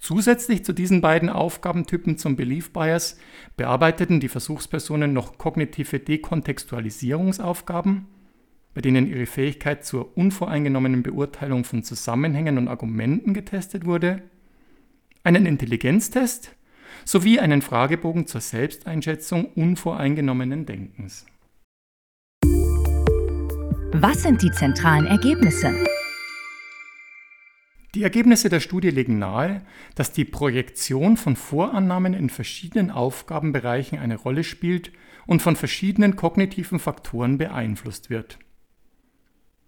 Zusätzlich 0.00 0.64
zu 0.64 0.72
diesen 0.72 1.02
beiden 1.02 1.28
Aufgabentypen 1.28 2.16
zum 2.16 2.36
Belief 2.36 2.72
Bias 2.72 3.18
bearbeiteten 3.56 4.20
die 4.20 4.28
Versuchspersonen 4.28 5.12
noch 5.12 5.36
kognitive 5.36 5.98
Dekontextualisierungsaufgaben 5.98 8.06
bei 8.76 8.82
denen 8.82 9.08
ihre 9.08 9.24
Fähigkeit 9.24 9.86
zur 9.86 10.18
unvoreingenommenen 10.18 11.02
Beurteilung 11.02 11.64
von 11.64 11.82
Zusammenhängen 11.82 12.58
und 12.58 12.68
Argumenten 12.68 13.32
getestet 13.32 13.86
wurde, 13.86 14.20
einen 15.24 15.46
Intelligenztest 15.46 16.54
sowie 17.06 17.40
einen 17.40 17.62
Fragebogen 17.62 18.26
zur 18.26 18.42
Selbsteinschätzung 18.42 19.46
unvoreingenommenen 19.46 20.66
Denkens. 20.66 21.24
Was 23.92 24.24
sind 24.24 24.42
die 24.42 24.50
zentralen 24.50 25.06
Ergebnisse? 25.06 25.72
Die 27.94 28.02
Ergebnisse 28.02 28.50
der 28.50 28.60
Studie 28.60 28.90
legen 28.90 29.18
nahe, 29.18 29.62
dass 29.94 30.12
die 30.12 30.26
Projektion 30.26 31.16
von 31.16 31.34
Vorannahmen 31.34 32.12
in 32.12 32.28
verschiedenen 32.28 32.90
Aufgabenbereichen 32.90 33.98
eine 33.98 34.16
Rolle 34.16 34.44
spielt 34.44 34.92
und 35.26 35.40
von 35.40 35.56
verschiedenen 35.56 36.14
kognitiven 36.14 36.78
Faktoren 36.78 37.38
beeinflusst 37.38 38.10
wird. 38.10 38.38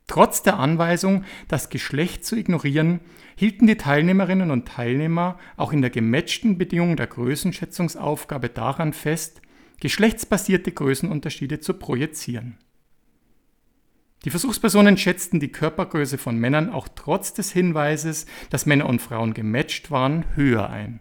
Trotz 0.09 0.43
der 0.43 0.59
Anweisung, 0.59 1.25
das 1.47 1.69
Geschlecht 1.69 2.25
zu 2.25 2.35
ignorieren, 2.35 3.01
hielten 3.37 3.67
die 3.67 3.77
Teilnehmerinnen 3.77 4.51
und 4.51 4.67
Teilnehmer 4.67 5.39
auch 5.57 5.73
in 5.73 5.83
der 5.83 5.91
gematchten 5.91 6.59
Bedingung 6.59 6.97
der 6.97 7.07
Größenschätzungsaufgabe 7.07 8.49
daran 8.49 8.95
fest, 8.95 9.43
geschlechtsbasierte 9.81 10.73
Größenunterschiede 10.73 11.61
zu 11.61 11.75
projizieren. 11.75 12.59
Die 14.25 14.31
Versuchspersonen 14.31 14.97
schätzten 14.97 15.41
die 15.41 15.53
Körpergröße 15.53 16.19
von 16.19 16.39
Männern 16.39 16.71
auch 16.71 16.89
trotz 16.89 17.35
des 17.35 17.53
Hinweises, 17.53 18.27
dass 18.51 18.67
Männer 18.67 18.87
und 18.87 19.01
Frauen 19.01 19.35
gematcht 19.35 19.91
waren, 19.91 20.25
höher 20.35 20.71
ein. 20.71 21.01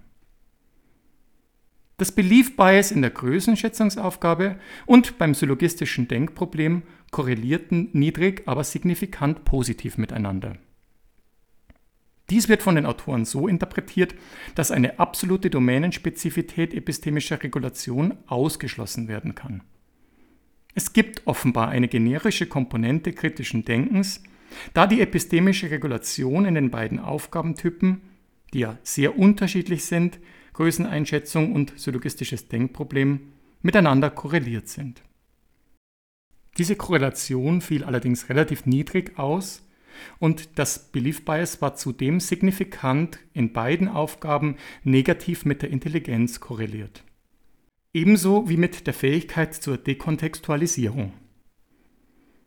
Das 2.00 2.12
Belief 2.12 2.56
Bias 2.56 2.92
in 2.92 3.02
der 3.02 3.10
Größenschätzungsaufgabe 3.10 4.60
und 4.86 5.18
beim 5.18 5.34
syllogistischen 5.34 6.08
Denkproblem 6.08 6.84
korrelierten 7.12 7.90
niedrig, 7.94 8.44
aber 8.46 8.64
signifikant 8.64 9.46
positiv 9.46 9.98
miteinander. 9.98 10.58
Dies 12.30 12.50
wird 12.50 12.62
von 12.62 12.76
den 12.76 12.86
Autoren 12.86 13.24
so 13.24 13.48
interpretiert, 13.48 14.14
dass 14.56 14.72
eine 14.72 15.00
absolute 15.00 15.50
Domänenspezifität 15.50 16.74
epistemischer 16.74 17.42
Regulation 17.42 18.16
ausgeschlossen 18.28 19.08
werden 19.08 19.34
kann. 19.34 19.64
Es 20.76 20.94
gibt 20.94 21.26
offenbar 21.26 21.70
eine 21.70 21.88
generische 21.88 22.46
Komponente 22.46 23.14
kritischen 23.14 23.64
Denkens, 23.64 24.22
da 24.74 24.88
die 24.88 25.02
epistemische 25.02 25.72
Regulation 25.72 26.46
in 26.46 26.56
den 26.56 26.70
beiden 26.70 27.00
Aufgabentypen, 27.00 28.02
die 28.54 28.60
ja 28.60 28.78
sehr 28.84 29.18
unterschiedlich 29.18 29.86
sind, 29.86 30.20
Größeneinschätzung 30.54 31.54
und 31.54 31.80
syllogistisches 31.80 32.48
Denkproblem, 32.48 33.32
miteinander 33.62 34.10
korreliert 34.10 34.68
sind. 34.68 35.02
Diese 36.58 36.76
Korrelation 36.76 37.62
fiel 37.62 37.84
allerdings 37.84 38.30
relativ 38.30 38.66
niedrig 38.66 39.18
aus 39.18 39.64
und 40.20 40.60
das 40.60 40.92
Belief 40.92 41.26
Bias 41.26 41.62
war 41.62 41.76
zudem 41.76 42.20
signifikant 42.20 43.20
in 43.34 43.54
beiden 43.54 43.88
Aufgaben 43.88 44.58
negativ 44.84 45.46
mit 45.46 45.62
der 45.62 45.70
Intelligenz 45.70 46.40
korreliert 46.40 47.04
ebenso 47.98 48.48
wie 48.48 48.58
mit 48.58 48.86
der 48.86 48.94
Fähigkeit 48.94 49.56
zur 49.56 49.78
Dekontextualisierung. 49.78 51.14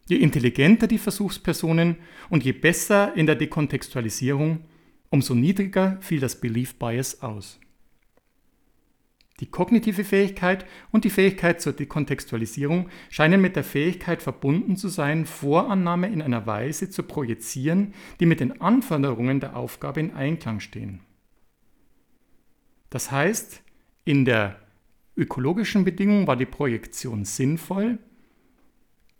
Je 0.08 0.16
intelligenter 0.16 0.86
die 0.86 0.98
Versuchspersonen 0.98 1.96
und 2.28 2.44
je 2.44 2.52
besser 2.52 3.14
in 3.16 3.26
der 3.26 3.34
Dekontextualisierung, 3.34 4.64
umso 5.08 5.34
niedriger 5.34 5.98
fiel 6.02 6.20
das 6.20 6.40
Belief 6.40 6.78
Bias 6.78 7.22
aus. 7.22 7.58
Die 9.40 9.46
kognitive 9.46 10.04
Fähigkeit 10.04 10.66
und 10.92 11.04
die 11.04 11.10
Fähigkeit 11.10 11.62
zur 11.62 11.72
Dekontextualisierung 11.72 12.90
scheinen 13.08 13.40
mit 13.40 13.56
der 13.56 13.64
Fähigkeit 13.64 14.22
verbunden 14.22 14.76
zu 14.76 14.88
sein, 14.88 15.24
Vorannahme 15.24 16.08
in 16.08 16.20
einer 16.20 16.46
Weise 16.46 16.90
zu 16.90 17.02
projizieren, 17.02 17.94
die 18.20 18.26
mit 18.26 18.40
den 18.40 18.60
Anforderungen 18.60 19.40
der 19.40 19.56
Aufgabe 19.56 20.00
in 20.00 20.12
Einklang 20.12 20.60
stehen. 20.60 21.00
Das 22.90 23.10
heißt, 23.10 23.62
in 24.04 24.26
der 24.26 24.60
ökologischen 25.16 25.84
Bedingung 25.84 26.26
war 26.26 26.36
die 26.36 26.46
Projektion 26.46 27.24
sinnvoll, 27.24 27.98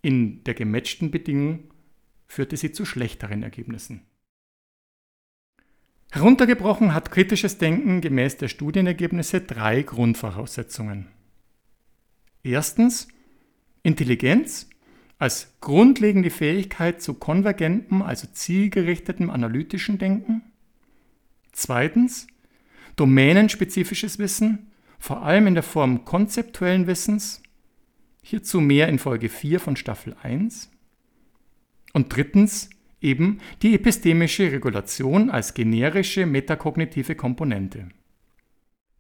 in 0.02 0.44
der 0.44 0.54
gematchten 0.54 1.10
Bedingung 1.10 1.64
führte 2.26 2.56
sie 2.56 2.72
zu 2.72 2.84
schlechteren 2.84 3.42
Ergebnissen. 3.42 4.02
Heruntergebrochen 6.12 6.92
hat 6.92 7.12
kritisches 7.12 7.58
Denken 7.58 8.00
gemäß 8.00 8.36
der 8.36 8.48
Studienergebnisse 8.48 9.40
drei 9.40 9.82
Grundvoraussetzungen. 9.82 11.08
Erstens 12.42 13.06
Intelligenz 13.82 14.68
als 15.18 15.54
grundlegende 15.60 16.30
Fähigkeit 16.30 17.00
zu 17.00 17.14
konvergentem, 17.14 18.02
also 18.02 18.26
zielgerichtetem 18.26 19.30
analytischen 19.30 19.98
Denken. 19.98 20.42
Zweitens 21.52 22.26
domänenspezifisches 22.96 24.18
Wissen 24.18 24.72
vor 24.98 25.22
allem 25.22 25.46
in 25.46 25.54
der 25.54 25.62
Form 25.62 26.04
konzeptuellen 26.04 26.86
Wissens, 26.86 27.42
hierzu 28.22 28.60
mehr 28.60 28.88
in 28.88 28.98
Folge 28.98 29.28
4 29.28 29.60
von 29.60 29.76
Staffel 29.76 30.16
1. 30.22 30.70
Und 31.92 32.14
drittens 32.14 32.70
eben 33.00 33.38
die 33.62 33.74
epistemische 33.74 34.52
Regulation 34.52 35.30
als 35.30 35.54
generische 35.54 36.26
metakognitive 36.26 37.14
Komponente. 37.14 37.88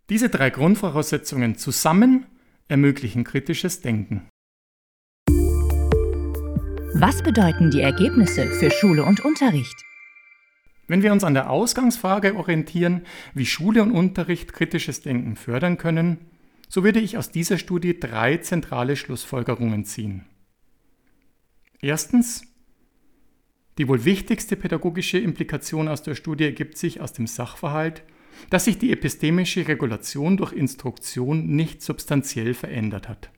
Diese 0.08 0.28
drei 0.28 0.50
Grundvoraussetzungen 0.50 1.56
zusammen 1.56 2.26
ermöglichen 2.68 3.24
kritisches 3.24 3.80
Denken. 3.80 4.28
Was 6.94 7.22
bedeuten 7.22 7.70
die 7.70 7.80
Ergebnisse 7.80 8.46
für 8.48 8.70
Schule 8.70 9.04
und 9.04 9.24
Unterricht? 9.24 9.84
Wenn 10.88 11.02
wir 11.02 11.12
uns 11.12 11.22
an 11.22 11.34
der 11.34 11.48
Ausgangsfrage 11.48 12.34
orientieren, 12.34 13.02
wie 13.32 13.46
Schule 13.46 13.82
und 13.82 13.92
Unterricht 13.92 14.52
kritisches 14.52 15.00
Denken 15.00 15.36
fördern 15.36 15.78
können, 15.78 16.18
so 16.68 16.82
würde 16.82 16.98
ich 16.98 17.16
aus 17.16 17.30
dieser 17.30 17.58
Studie 17.58 17.98
drei 17.98 18.38
zentrale 18.38 18.96
Schlussfolgerungen 18.96 19.84
ziehen. 19.84 20.26
Erstens, 21.80 22.42
die 23.78 23.88
wohl 23.88 24.04
wichtigste 24.04 24.56
pädagogische 24.56 25.18
Implikation 25.18 25.88
aus 25.88 26.02
der 26.02 26.14
Studie 26.14 26.44
ergibt 26.44 26.76
sich 26.76 27.00
aus 27.00 27.12
dem 27.12 27.26
Sachverhalt, 27.26 28.02
dass 28.48 28.64
sich 28.64 28.78
die 28.78 28.92
epistemische 28.92 29.68
Regulation 29.68 30.36
durch 30.36 30.52
Instruktion 30.52 31.46
nicht 31.46 31.82
substanziell 31.82 32.54
verändert 32.54 33.08
hat. 33.08 33.30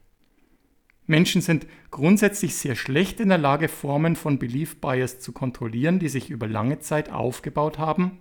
Menschen 1.07 1.40
sind 1.40 1.66
grundsätzlich 1.90 2.55
sehr 2.55 2.77
schlecht 2.77 3.21
in 3.21 3.29
der 3.29 3.38
Lage, 3.38 3.68
Formen 3.68 4.16
von 4.16 4.38
Belief 4.38 4.81
Bias 4.81 5.18
zu 5.18 5.33
kontrollieren, 5.33 5.99
die 5.99 6.09
sich 6.09 6.31
über 6.31 6.47
lange 6.47 6.79
Zeit 6.79 7.11
aufgebaut 7.11 7.79
haben. 7.79 8.18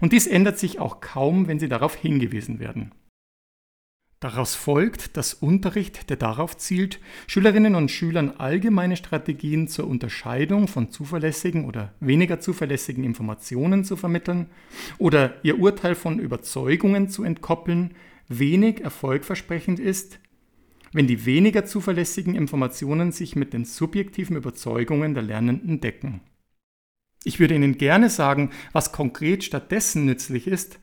Und 0.00 0.12
dies 0.12 0.26
ändert 0.26 0.58
sich 0.58 0.78
auch 0.78 1.00
kaum, 1.00 1.48
wenn 1.48 1.58
sie 1.58 1.68
darauf 1.68 1.96
hingewiesen 1.96 2.60
werden. 2.60 2.92
Daraus 4.20 4.54
folgt, 4.54 5.16
dass 5.16 5.32
Unterricht, 5.32 6.10
der 6.10 6.18
darauf 6.18 6.58
zielt, 6.58 7.00
Schülerinnen 7.26 7.74
und 7.74 7.90
Schülern 7.90 8.34
allgemeine 8.36 8.96
Strategien 8.96 9.66
zur 9.66 9.86
Unterscheidung 9.86 10.68
von 10.68 10.90
zuverlässigen 10.90 11.64
oder 11.64 11.94
weniger 12.00 12.38
zuverlässigen 12.38 13.02
Informationen 13.02 13.82
zu 13.82 13.96
vermitteln 13.96 14.50
oder 14.98 15.42
ihr 15.42 15.58
Urteil 15.58 15.94
von 15.94 16.18
Überzeugungen 16.18 17.08
zu 17.08 17.24
entkoppeln, 17.24 17.94
wenig 18.28 18.82
erfolgversprechend 18.82 19.80
ist, 19.80 20.20
wenn 20.92 21.06
die 21.06 21.24
weniger 21.24 21.64
zuverlässigen 21.64 22.34
Informationen 22.34 23.12
sich 23.12 23.36
mit 23.36 23.54
den 23.54 23.64
subjektiven 23.64 24.36
Überzeugungen 24.36 25.14
der 25.14 25.22
Lernenden 25.22 25.80
decken. 25.80 26.20
Ich 27.24 27.40
würde 27.40 27.54
Ihnen 27.54 27.78
gerne 27.78 28.10
sagen, 28.10 28.50
was 28.72 28.92
konkret 28.92 29.44
stattdessen 29.44 30.04
nützlich 30.04 30.46
ist, 30.46 30.78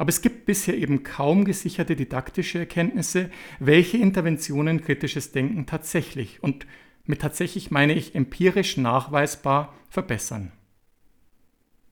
aber 0.00 0.08
es 0.08 0.22
gibt 0.22 0.46
bisher 0.46 0.78
eben 0.78 1.02
kaum 1.02 1.44
gesicherte 1.44 1.94
didaktische 1.94 2.60
Erkenntnisse, 2.60 3.30
welche 3.58 3.98
Interventionen 3.98 4.80
kritisches 4.80 5.30
Denken 5.30 5.66
tatsächlich 5.66 6.42
und 6.42 6.66
mit 7.04 7.20
tatsächlich 7.20 7.70
meine 7.70 7.92
ich 7.92 8.14
empirisch 8.14 8.78
nachweisbar 8.78 9.74
verbessern. 9.90 10.52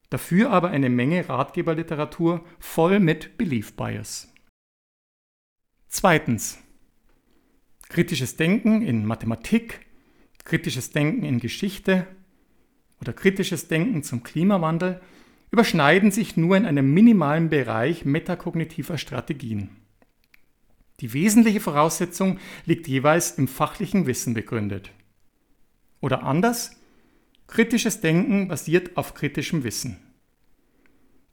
Dafür 0.08 0.50
aber 0.50 0.70
eine 0.70 0.88
Menge 0.88 1.28
Ratgeberliteratur 1.28 2.46
voll 2.58 2.98
mit 2.98 3.36
Belief 3.36 3.76
Bias. 3.76 4.32
Zweitens. 5.88 6.58
Kritisches 7.90 8.36
Denken 8.36 8.80
in 8.80 9.04
Mathematik, 9.04 9.84
kritisches 10.44 10.92
Denken 10.92 11.24
in 11.24 11.40
Geschichte 11.40 12.06
oder 13.02 13.12
kritisches 13.12 13.68
Denken 13.68 14.02
zum 14.02 14.22
Klimawandel 14.22 15.02
überschneiden 15.50 16.10
sich 16.10 16.36
nur 16.36 16.56
in 16.56 16.66
einem 16.66 16.92
minimalen 16.92 17.48
Bereich 17.48 18.04
metakognitiver 18.04 18.98
Strategien. 18.98 19.70
Die 21.00 21.12
wesentliche 21.12 21.60
Voraussetzung 21.60 22.38
liegt 22.64 22.88
jeweils 22.88 23.32
im 23.32 23.48
fachlichen 23.48 24.06
Wissen 24.06 24.34
begründet. 24.34 24.90
Oder 26.00 26.22
anders, 26.24 26.72
kritisches 27.46 28.00
Denken 28.00 28.48
basiert 28.48 28.96
auf 28.96 29.14
kritischem 29.14 29.64
Wissen. 29.64 29.98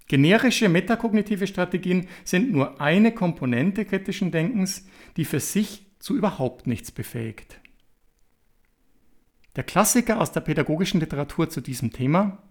Generische 0.08 0.70
metakognitive 0.70 1.48
Strategien 1.48 2.08
sind 2.24 2.52
nur 2.52 2.80
eine 2.80 3.12
Komponente 3.12 3.86
kritischen 3.86 4.32
Denkens, 4.32 4.86
die 5.18 5.26
für 5.26 5.40
sich 5.40 5.88
zu 5.98 6.16
überhaupt 6.16 6.68
nichts 6.68 6.92
befähigt. 6.92 7.60
Der 9.56 9.64
Klassiker 9.64 10.22
aus 10.22 10.32
der 10.32 10.42
pädagogischen 10.42 11.00
Literatur 11.00 11.50
zu 11.50 11.62
diesem 11.62 11.92
Thema 11.92 12.44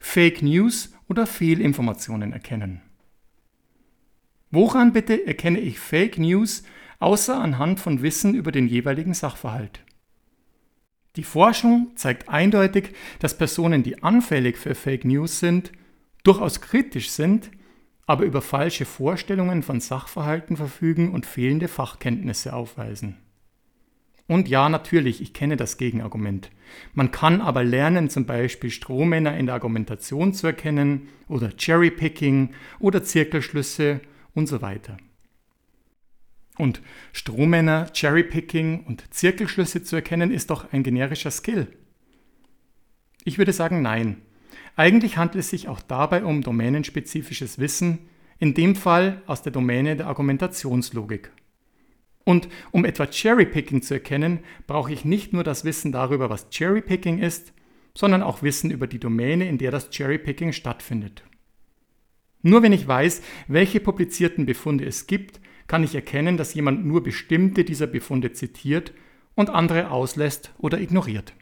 Fake 0.00 0.42
News 0.42 0.92
oder 1.08 1.26
Fehlinformationen 1.26 2.32
erkennen. 2.32 2.82
Woran 4.50 4.92
bitte 4.92 5.26
erkenne 5.26 5.60
ich 5.60 5.78
Fake 5.78 6.18
News 6.18 6.64
außer 6.98 7.40
anhand 7.40 7.78
von 7.78 8.02
Wissen 8.02 8.34
über 8.34 8.50
den 8.50 8.66
jeweiligen 8.66 9.14
Sachverhalt? 9.14 9.84
Die 11.14 11.22
Forschung 11.22 11.92
zeigt 11.94 12.28
eindeutig, 12.28 12.94
dass 13.20 13.38
Personen, 13.38 13.84
die 13.84 14.02
anfällig 14.02 14.58
für 14.58 14.74
Fake 14.74 15.04
News 15.04 15.38
sind, 15.38 15.70
durchaus 16.24 16.60
kritisch 16.60 17.10
sind 17.10 17.50
aber 18.10 18.24
über 18.24 18.42
falsche 18.42 18.86
Vorstellungen 18.86 19.62
von 19.62 19.78
Sachverhalten 19.78 20.56
verfügen 20.56 21.12
und 21.12 21.26
fehlende 21.26 21.68
Fachkenntnisse 21.68 22.52
aufweisen. 22.52 23.18
Und 24.30 24.48
ja, 24.48 24.68
natürlich, 24.68 25.20
ich 25.20 25.32
kenne 25.32 25.56
das 25.56 25.76
Gegenargument. 25.76 26.52
Man 26.94 27.10
kann 27.10 27.40
aber 27.40 27.64
lernen, 27.64 28.08
zum 28.08 28.26
Beispiel 28.26 28.70
Strohmänner 28.70 29.36
in 29.36 29.46
der 29.46 29.56
Argumentation 29.56 30.32
zu 30.32 30.46
erkennen 30.46 31.08
oder 31.26 31.50
Cherrypicking 31.58 32.50
oder 32.78 33.02
Zirkelschlüsse 33.02 34.00
und 34.32 34.46
so 34.46 34.62
weiter. 34.62 34.98
Und 36.58 36.80
Strohmänner, 37.12 37.88
Cherrypicking 37.92 38.84
und 38.84 39.12
Zirkelschlüsse 39.12 39.82
zu 39.82 39.96
erkennen, 39.96 40.30
ist 40.30 40.50
doch 40.50 40.72
ein 40.72 40.84
generischer 40.84 41.32
Skill. 41.32 41.66
Ich 43.24 43.36
würde 43.36 43.52
sagen, 43.52 43.82
nein. 43.82 44.22
Eigentlich 44.76 45.16
handelt 45.16 45.40
es 45.40 45.50
sich 45.50 45.66
auch 45.66 45.80
dabei 45.80 46.22
um 46.22 46.42
domänenspezifisches 46.42 47.58
Wissen, 47.58 47.98
in 48.38 48.54
dem 48.54 48.76
Fall 48.76 49.22
aus 49.26 49.42
der 49.42 49.50
Domäne 49.50 49.96
der 49.96 50.06
Argumentationslogik. 50.06 51.32
Und 52.30 52.48
um 52.70 52.84
etwa 52.84 53.10
Cherrypicking 53.10 53.82
zu 53.82 53.94
erkennen, 53.94 54.38
brauche 54.68 54.92
ich 54.92 55.04
nicht 55.04 55.32
nur 55.32 55.42
das 55.42 55.64
Wissen 55.64 55.90
darüber, 55.90 56.30
was 56.30 56.48
Cherrypicking 56.50 57.18
ist, 57.18 57.52
sondern 57.92 58.22
auch 58.22 58.44
Wissen 58.44 58.70
über 58.70 58.86
die 58.86 59.00
Domäne, 59.00 59.48
in 59.48 59.58
der 59.58 59.72
das 59.72 59.90
Cherrypicking 59.90 60.52
stattfindet. 60.52 61.24
Nur 62.42 62.62
wenn 62.62 62.72
ich 62.72 62.86
weiß, 62.86 63.20
welche 63.48 63.80
publizierten 63.80 64.46
Befunde 64.46 64.84
es 64.84 65.08
gibt, 65.08 65.40
kann 65.66 65.82
ich 65.82 65.96
erkennen, 65.96 66.36
dass 66.36 66.54
jemand 66.54 66.86
nur 66.86 67.02
bestimmte 67.02 67.64
dieser 67.64 67.88
Befunde 67.88 68.30
zitiert 68.30 68.92
und 69.34 69.50
andere 69.50 69.90
auslässt 69.90 70.54
oder 70.58 70.80
ignoriert. 70.80 71.32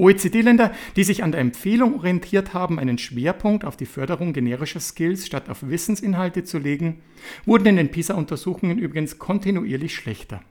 OECD-Länder, 0.00 0.72
die 0.96 1.04
sich 1.04 1.22
an 1.22 1.30
der 1.30 1.40
Empfehlung 1.40 1.94
orientiert 1.94 2.54
haben, 2.54 2.78
einen 2.78 2.98
Schwerpunkt 2.98 3.64
auf 3.64 3.76
die 3.76 3.86
Förderung 3.86 4.32
generischer 4.32 4.80
Skills 4.80 5.26
statt 5.26 5.48
auf 5.50 5.68
Wissensinhalte 5.68 6.42
zu 6.42 6.58
legen, 6.58 7.02
wurden 7.44 7.66
in 7.66 7.76
den 7.76 7.90
PISA-Untersuchungen 7.90 8.78
übrigens 8.78 9.18
kontinuierlich 9.18 9.94
schlechter. 9.94 10.42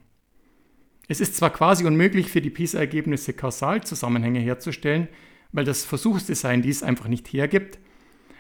Es 1.07 1.19
ist 1.19 1.35
zwar 1.35 1.49
quasi 1.49 1.85
unmöglich 1.85 2.29
für 2.29 2.41
die 2.41 2.51
PISA-Ergebnisse 2.51 3.33
Kausalzusammenhänge 3.33 4.39
herzustellen, 4.39 5.07
weil 5.51 5.65
das 5.65 5.83
Versuchsdesign 5.83 6.61
dies 6.61 6.83
einfach 6.83 7.07
nicht 7.07 7.27
hergibt, 7.33 7.79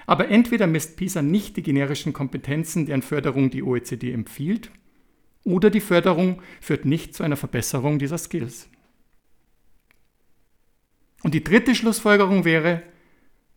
aber 0.05 0.29
entweder 0.29 0.67
misst 0.67 0.95
PISA 0.95 1.23
nicht 1.23 1.57
die 1.57 1.63
generischen 1.63 2.13
Kompetenzen, 2.13 2.85
deren 2.85 3.01
Förderung 3.01 3.49
die 3.49 3.63
OECD 3.63 4.11
empfiehlt, 4.11 4.69
oder 5.43 5.71
die 5.71 5.81
Förderung 5.81 6.41
führt 6.61 6.85
nicht 6.85 7.15
zu 7.15 7.23
einer 7.23 7.37
Verbesserung 7.37 7.97
dieser 7.97 8.19
Skills. 8.19 8.69
Und 11.23 11.33
die 11.33 11.43
dritte 11.43 11.75
Schlussfolgerung 11.75 12.45
wäre, 12.45 12.83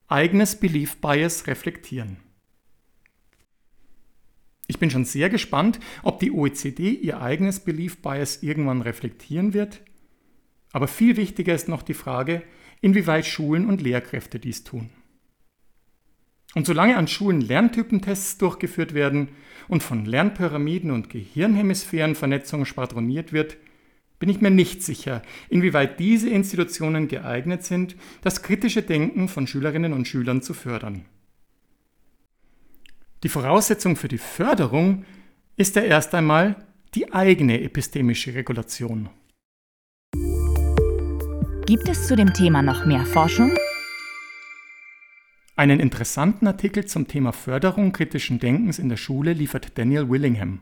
eigenes 0.08 0.58
Belief 0.58 0.96
Bias 1.00 1.46
reflektieren. 1.46 2.18
Ich 4.66 4.78
bin 4.78 4.90
schon 4.90 5.04
sehr 5.04 5.28
gespannt, 5.28 5.80
ob 6.02 6.20
die 6.20 6.32
OECD 6.32 6.90
ihr 6.90 7.20
eigenes 7.20 7.60
Belief 7.60 8.00
Bias 8.00 8.42
irgendwann 8.42 8.82
reflektieren 8.82 9.54
wird. 9.54 9.82
Aber 10.72 10.88
viel 10.88 11.16
wichtiger 11.16 11.54
ist 11.54 11.68
noch 11.68 11.82
die 11.82 11.94
Frage, 11.94 12.42
inwieweit 12.80 13.26
Schulen 13.26 13.66
und 13.66 13.82
Lehrkräfte 13.82 14.38
dies 14.38 14.64
tun. 14.64 14.90
Und 16.54 16.66
solange 16.66 16.96
an 16.96 17.08
Schulen 17.08 17.40
Lerntypentests 17.40 18.38
durchgeführt 18.38 18.92
werden 18.94 19.28
und 19.68 19.82
von 19.82 20.04
Lernpyramiden 20.04 20.90
und 20.90 21.08
Gehirnhemisphärenvernetzung 21.08 22.66
schwadroniert 22.66 23.32
wird, 23.32 23.56
bin 24.22 24.28
ich 24.28 24.40
mir 24.40 24.52
nicht 24.52 24.84
sicher, 24.84 25.20
inwieweit 25.48 25.98
diese 25.98 26.30
Institutionen 26.30 27.08
geeignet 27.08 27.64
sind, 27.64 27.96
das 28.20 28.44
kritische 28.44 28.80
Denken 28.80 29.26
von 29.26 29.48
Schülerinnen 29.48 29.92
und 29.92 30.06
Schülern 30.06 30.42
zu 30.42 30.54
fördern. 30.54 31.06
Die 33.24 33.28
Voraussetzung 33.28 33.96
für 33.96 34.06
die 34.06 34.18
Förderung 34.18 35.04
ist 35.56 35.74
ja 35.74 35.82
erst 35.82 36.14
einmal 36.14 36.54
die 36.94 37.12
eigene 37.12 37.62
epistemische 37.62 38.32
Regulation. 38.32 39.08
Gibt 41.66 41.88
es 41.88 42.06
zu 42.06 42.14
dem 42.14 42.32
Thema 42.32 42.62
noch 42.62 42.86
mehr 42.86 43.04
Forschung? 43.04 43.50
Einen 45.56 45.80
interessanten 45.80 46.46
Artikel 46.46 46.84
zum 46.84 47.08
Thema 47.08 47.32
Förderung 47.32 47.90
kritischen 47.90 48.38
Denkens 48.38 48.78
in 48.78 48.88
der 48.88 48.98
Schule 48.98 49.32
liefert 49.32 49.76
Daniel 49.76 50.08
Willingham. 50.08 50.60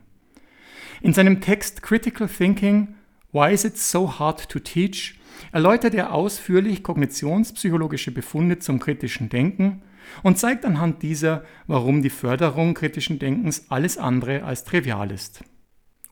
In 1.03 1.13
seinem 1.13 1.41
Text 1.41 1.83
Critical 1.83 2.27
Thinking 2.27 2.95
Why 3.31 3.53
is 3.53 3.63
it 3.63 3.77
so 3.77 4.19
hard 4.19 4.49
to 4.49 4.59
teach 4.59 5.15
erläutert 5.51 5.93
er 5.93 6.13
ausführlich 6.13 6.83
kognitionspsychologische 6.83 8.11
Befunde 8.11 8.59
zum 8.59 8.79
kritischen 8.79 9.29
Denken 9.29 9.81
und 10.23 10.37
zeigt 10.37 10.65
anhand 10.65 11.01
dieser, 11.01 11.43
warum 11.67 12.01
die 12.01 12.09
Förderung 12.09 12.73
kritischen 12.73 13.19
Denkens 13.19 13.65
alles 13.69 13.97
andere 13.97 14.43
als 14.43 14.63
trivial 14.63 15.11
ist. 15.11 15.43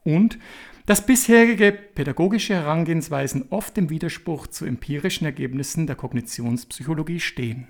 Und 0.03 0.39
dass 0.85 1.05
bisherige 1.05 1.71
pädagogische 1.71 2.55
Herangehensweisen 2.55 3.47
oft 3.49 3.77
im 3.77 3.89
Widerspruch 3.89 4.47
zu 4.47 4.65
empirischen 4.65 5.25
Ergebnissen 5.25 5.85
der 5.85 5.95
Kognitionspsychologie 5.95 7.19
stehen. 7.19 7.67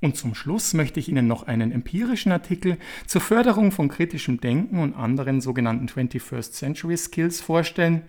Und 0.00 0.16
zum 0.16 0.34
Schluss 0.34 0.72
möchte 0.72 0.98
ich 0.98 1.08
Ihnen 1.08 1.26
noch 1.26 1.42
einen 1.42 1.72
empirischen 1.72 2.32
Artikel 2.32 2.78
zur 3.06 3.20
Förderung 3.20 3.70
von 3.70 3.88
kritischem 3.88 4.40
Denken 4.40 4.78
und 4.78 4.94
anderen 4.94 5.40
sogenannten 5.40 5.86
21st 5.86 6.52
Century 6.52 6.96
Skills 6.96 7.40
vorstellen. 7.40 8.02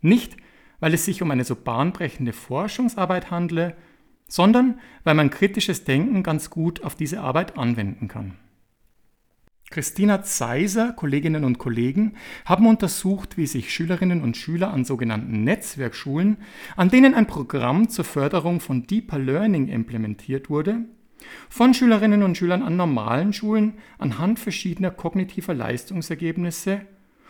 Nicht, 0.00 0.36
weil 0.80 0.92
es 0.92 1.04
sich 1.04 1.22
um 1.22 1.30
eine 1.30 1.44
so 1.44 1.54
bahnbrechende 1.54 2.32
Forschungsarbeit 2.32 3.30
handle, 3.30 3.76
sondern 4.26 4.80
weil 5.04 5.14
man 5.14 5.30
kritisches 5.30 5.84
Denken 5.84 6.22
ganz 6.24 6.50
gut 6.50 6.82
auf 6.82 6.96
diese 6.96 7.20
Arbeit 7.20 7.56
anwenden 7.56 8.08
kann. 8.08 8.34
Christina 9.70 10.22
Zeiser, 10.22 10.92
Kolleginnen 10.92 11.44
und 11.44 11.58
Kollegen 11.58 12.14
haben 12.44 12.66
untersucht, 12.66 13.36
wie 13.36 13.46
sich 13.46 13.72
Schülerinnen 13.72 14.22
und 14.22 14.36
Schüler 14.36 14.72
an 14.72 14.84
sogenannten 14.84 15.42
Netzwerkschulen, 15.42 16.38
an 16.76 16.90
denen 16.90 17.14
ein 17.14 17.26
Programm 17.26 17.88
zur 17.88 18.04
Förderung 18.04 18.60
von 18.60 18.86
Deeper 18.86 19.18
Learning 19.18 19.68
implementiert 19.68 20.50
wurde, 20.50 20.84
von 21.48 21.74
Schülerinnen 21.74 22.22
und 22.22 22.36
Schülern 22.36 22.62
an 22.62 22.76
normalen 22.76 23.32
Schulen 23.32 23.74
anhand 23.98 24.38
verschiedener 24.38 24.90
kognitiver 24.90 25.54
Leistungsergebnisse, 25.54 26.82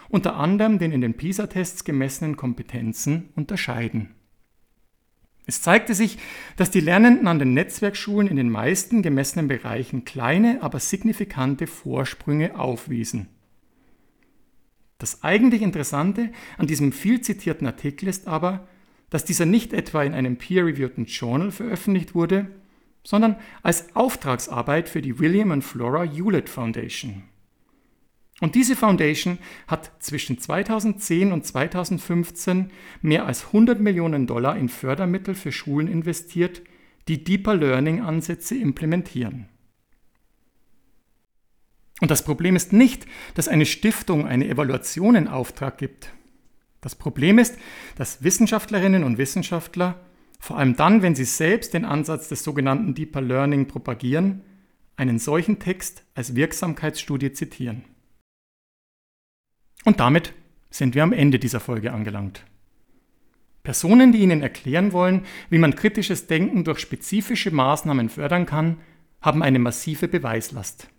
unter 0.09 0.37
anderem 0.37 0.79
den 0.79 0.93
in 0.93 1.01
den 1.01 1.15
PISA-Tests 1.15 1.85
gemessenen 1.85 2.37
Kompetenzen, 2.37 3.31
unterscheiden. 3.35 4.15
Es 5.47 5.61
zeigte 5.61 5.95
sich, 5.95 6.19
dass 6.57 6.71
die 6.71 6.81
Lernenden 6.81 7.29
an 7.29 7.39
den 7.39 7.53
Netzwerkschulen 7.53 8.29
in 8.29 8.37
den 8.37 8.51
meisten 8.51 9.03
gemessenen 9.03 9.49
Bereichen 9.49 10.05
kleine, 10.05 10.63
aber 10.63 10.81
signifikante 10.81 11.67
Vorsprünge 11.67 12.59
aufwiesen. 12.59 13.29
Das 14.99 15.23
eigentlich 15.23 15.61
Interessante 15.61 16.31
an 16.57 16.67
diesem 16.67 16.93
viel 16.93 17.21
zitierten 17.21 17.67
Artikel 17.67 18.09
ist 18.09 18.27
aber, 18.27 18.67
dass 19.11 19.25
dieser 19.25 19.45
nicht 19.45 19.73
etwa 19.73 20.03
in 20.03 20.15
einem 20.15 20.37
peer-reviewten 20.39 21.05
Journal 21.05 21.51
veröffentlicht 21.51 22.15
wurde, 22.15 22.47
sondern 23.05 23.37
als 23.63 23.95
Auftragsarbeit 23.95 24.89
für 24.89 25.03
die 25.03 25.19
William 25.21 25.53
and 25.53 25.63
Flora 25.63 26.03
Hewlett 26.03 26.49
Foundation. 26.49 27.25
Und 28.41 28.57
diese 28.57 28.75
Foundation 28.75 29.39
hat 29.69 29.93
zwischen 30.01 30.39
2010 30.39 31.31
und 31.31 31.47
2015 31.47 32.71
mehr 33.01 33.27
als 33.27 33.47
100 33.47 33.79
Millionen 33.79 34.27
Dollar 34.27 34.57
in 34.57 34.69
Fördermittel 34.69 35.35
für 35.35 35.53
Schulen 35.53 35.87
investiert, 35.87 36.63
die 37.07 37.23
Deeper 37.23 37.55
Learning 37.55 38.01
Ansätze 38.01 38.57
implementieren. 38.57 39.49
Und 42.01 42.11
das 42.11 42.25
Problem 42.25 42.57
ist 42.57 42.73
nicht, 42.73 43.07
dass 43.35 43.47
eine 43.47 43.67
Stiftung 43.67 44.27
eine 44.27 44.49
Evaluation 44.49 45.15
in 45.15 45.29
Auftrag 45.29 45.79
gibt. 45.79 46.13
Das 46.81 46.97
Problem 46.97 47.39
ist, 47.39 47.57
dass 47.97 48.23
Wissenschaftlerinnen 48.23 49.05
und 49.05 49.17
Wissenschaftler, 49.17 50.01
vor 50.45 50.59
allem 50.59 50.77
dann, 50.77 51.01
wenn 51.01 51.15
sie 51.15 51.25
selbst 51.25 51.73
den 51.73 51.87
Ansatz 51.87 52.29
des 52.29 52.45
sogenannten 52.45 52.95
Deeper 52.95 53.23
Learning 53.23 53.67
propagieren, 53.67 54.43
einen 54.95 55.19
solchen 55.19 55.59
Text 55.59 56.05
als 56.15 56.35
Wirksamkeitsstudie 56.35 57.33
zitieren. 57.33 57.85
Und 59.87 60.01
damit 60.01 60.35
sind 60.69 60.95
wir 60.95 61.03
am 61.03 61.15
Ende 61.15 61.39
dieser 61.39 61.61
Folge 61.61 61.95
angelangt. 61.95 62.45
Personen, 63.63 64.13
die 64.13 64.19
Ihnen 64.19 64.43
erklären 64.43 64.93
wollen, 64.93 65.25
wie 65.49 65.57
man 65.57 65.77
kritisches 65.77 66.27
Denken 66.27 66.63
durch 66.63 66.79
spezifische 66.79 67.51
Maßnahmen 67.51 68.11
fördern 68.11 68.45
kann, 68.45 68.77
haben 69.23 69.43
eine 69.43 69.59
massive 69.59 70.09
Beweislast. 70.09 70.91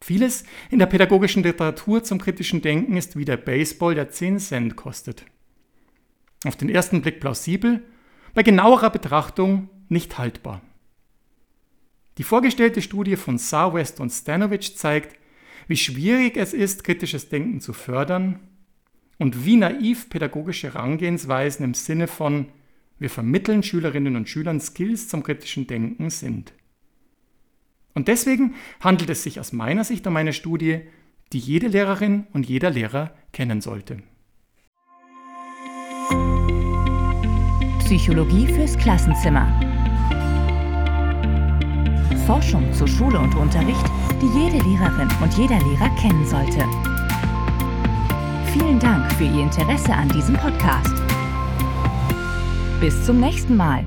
Vieles 0.00 0.44
in 0.70 0.78
der 0.78 0.86
pädagogischen 0.86 1.42
Literatur 1.42 2.02
zum 2.02 2.18
kritischen 2.18 2.62
Denken 2.62 2.96
ist 2.96 3.18
wie 3.18 3.26
der 3.26 3.36
Baseball, 3.36 3.94
der 3.94 4.08
10 4.08 4.38
Cent 4.38 4.74
kostet. 4.74 5.26
Auf 6.46 6.56
den 6.56 6.70
ersten 6.70 7.02
Blick 7.02 7.20
plausibel, 7.20 7.82
bei 8.36 8.42
genauerer 8.42 8.90
Betrachtung 8.90 9.70
nicht 9.88 10.18
haltbar. 10.18 10.60
Die 12.18 12.22
vorgestellte 12.22 12.82
Studie 12.82 13.16
von 13.16 13.38
Saar, 13.38 13.72
West 13.72 13.98
und 13.98 14.10
Stanovich 14.10 14.76
zeigt, 14.76 15.18
wie 15.68 15.76
schwierig 15.78 16.36
es 16.36 16.52
ist, 16.52 16.84
kritisches 16.84 17.30
Denken 17.30 17.62
zu 17.62 17.72
fördern 17.72 18.38
und 19.18 19.46
wie 19.46 19.56
naiv 19.56 20.10
pädagogische 20.10 20.74
Herangehensweisen 20.74 21.64
im 21.64 21.72
Sinne 21.72 22.08
von 22.08 22.48
wir 22.98 23.08
vermitteln 23.08 23.62
Schülerinnen 23.62 24.16
und 24.16 24.28
Schülern 24.28 24.60
Skills 24.60 25.08
zum 25.08 25.22
kritischen 25.22 25.66
Denken 25.66 26.10
sind. 26.10 26.52
Und 27.94 28.08
deswegen 28.08 28.54
handelt 28.80 29.08
es 29.08 29.22
sich 29.22 29.40
aus 29.40 29.54
meiner 29.54 29.84
Sicht 29.84 30.06
um 30.06 30.14
eine 30.14 30.34
Studie, 30.34 30.82
die 31.32 31.38
jede 31.38 31.68
Lehrerin 31.68 32.26
und 32.34 32.46
jeder 32.46 32.68
Lehrer 32.68 33.14
kennen 33.32 33.62
sollte. 33.62 34.02
Psychologie 37.86 38.48
fürs 38.48 38.76
Klassenzimmer. 38.76 39.46
Forschung 42.26 42.72
zu 42.72 42.84
Schule 42.84 43.16
und 43.16 43.32
Unterricht, 43.36 43.86
die 44.20 44.26
jede 44.36 44.58
Lehrerin 44.64 45.08
und 45.22 45.32
jeder 45.38 45.60
Lehrer 45.60 45.88
kennen 45.90 46.26
sollte. 46.26 46.64
Vielen 48.52 48.80
Dank 48.80 49.12
für 49.12 49.22
Ihr 49.22 49.44
Interesse 49.44 49.94
an 49.94 50.08
diesem 50.08 50.34
Podcast. 50.34 50.96
Bis 52.80 53.06
zum 53.06 53.20
nächsten 53.20 53.56
Mal. 53.56 53.86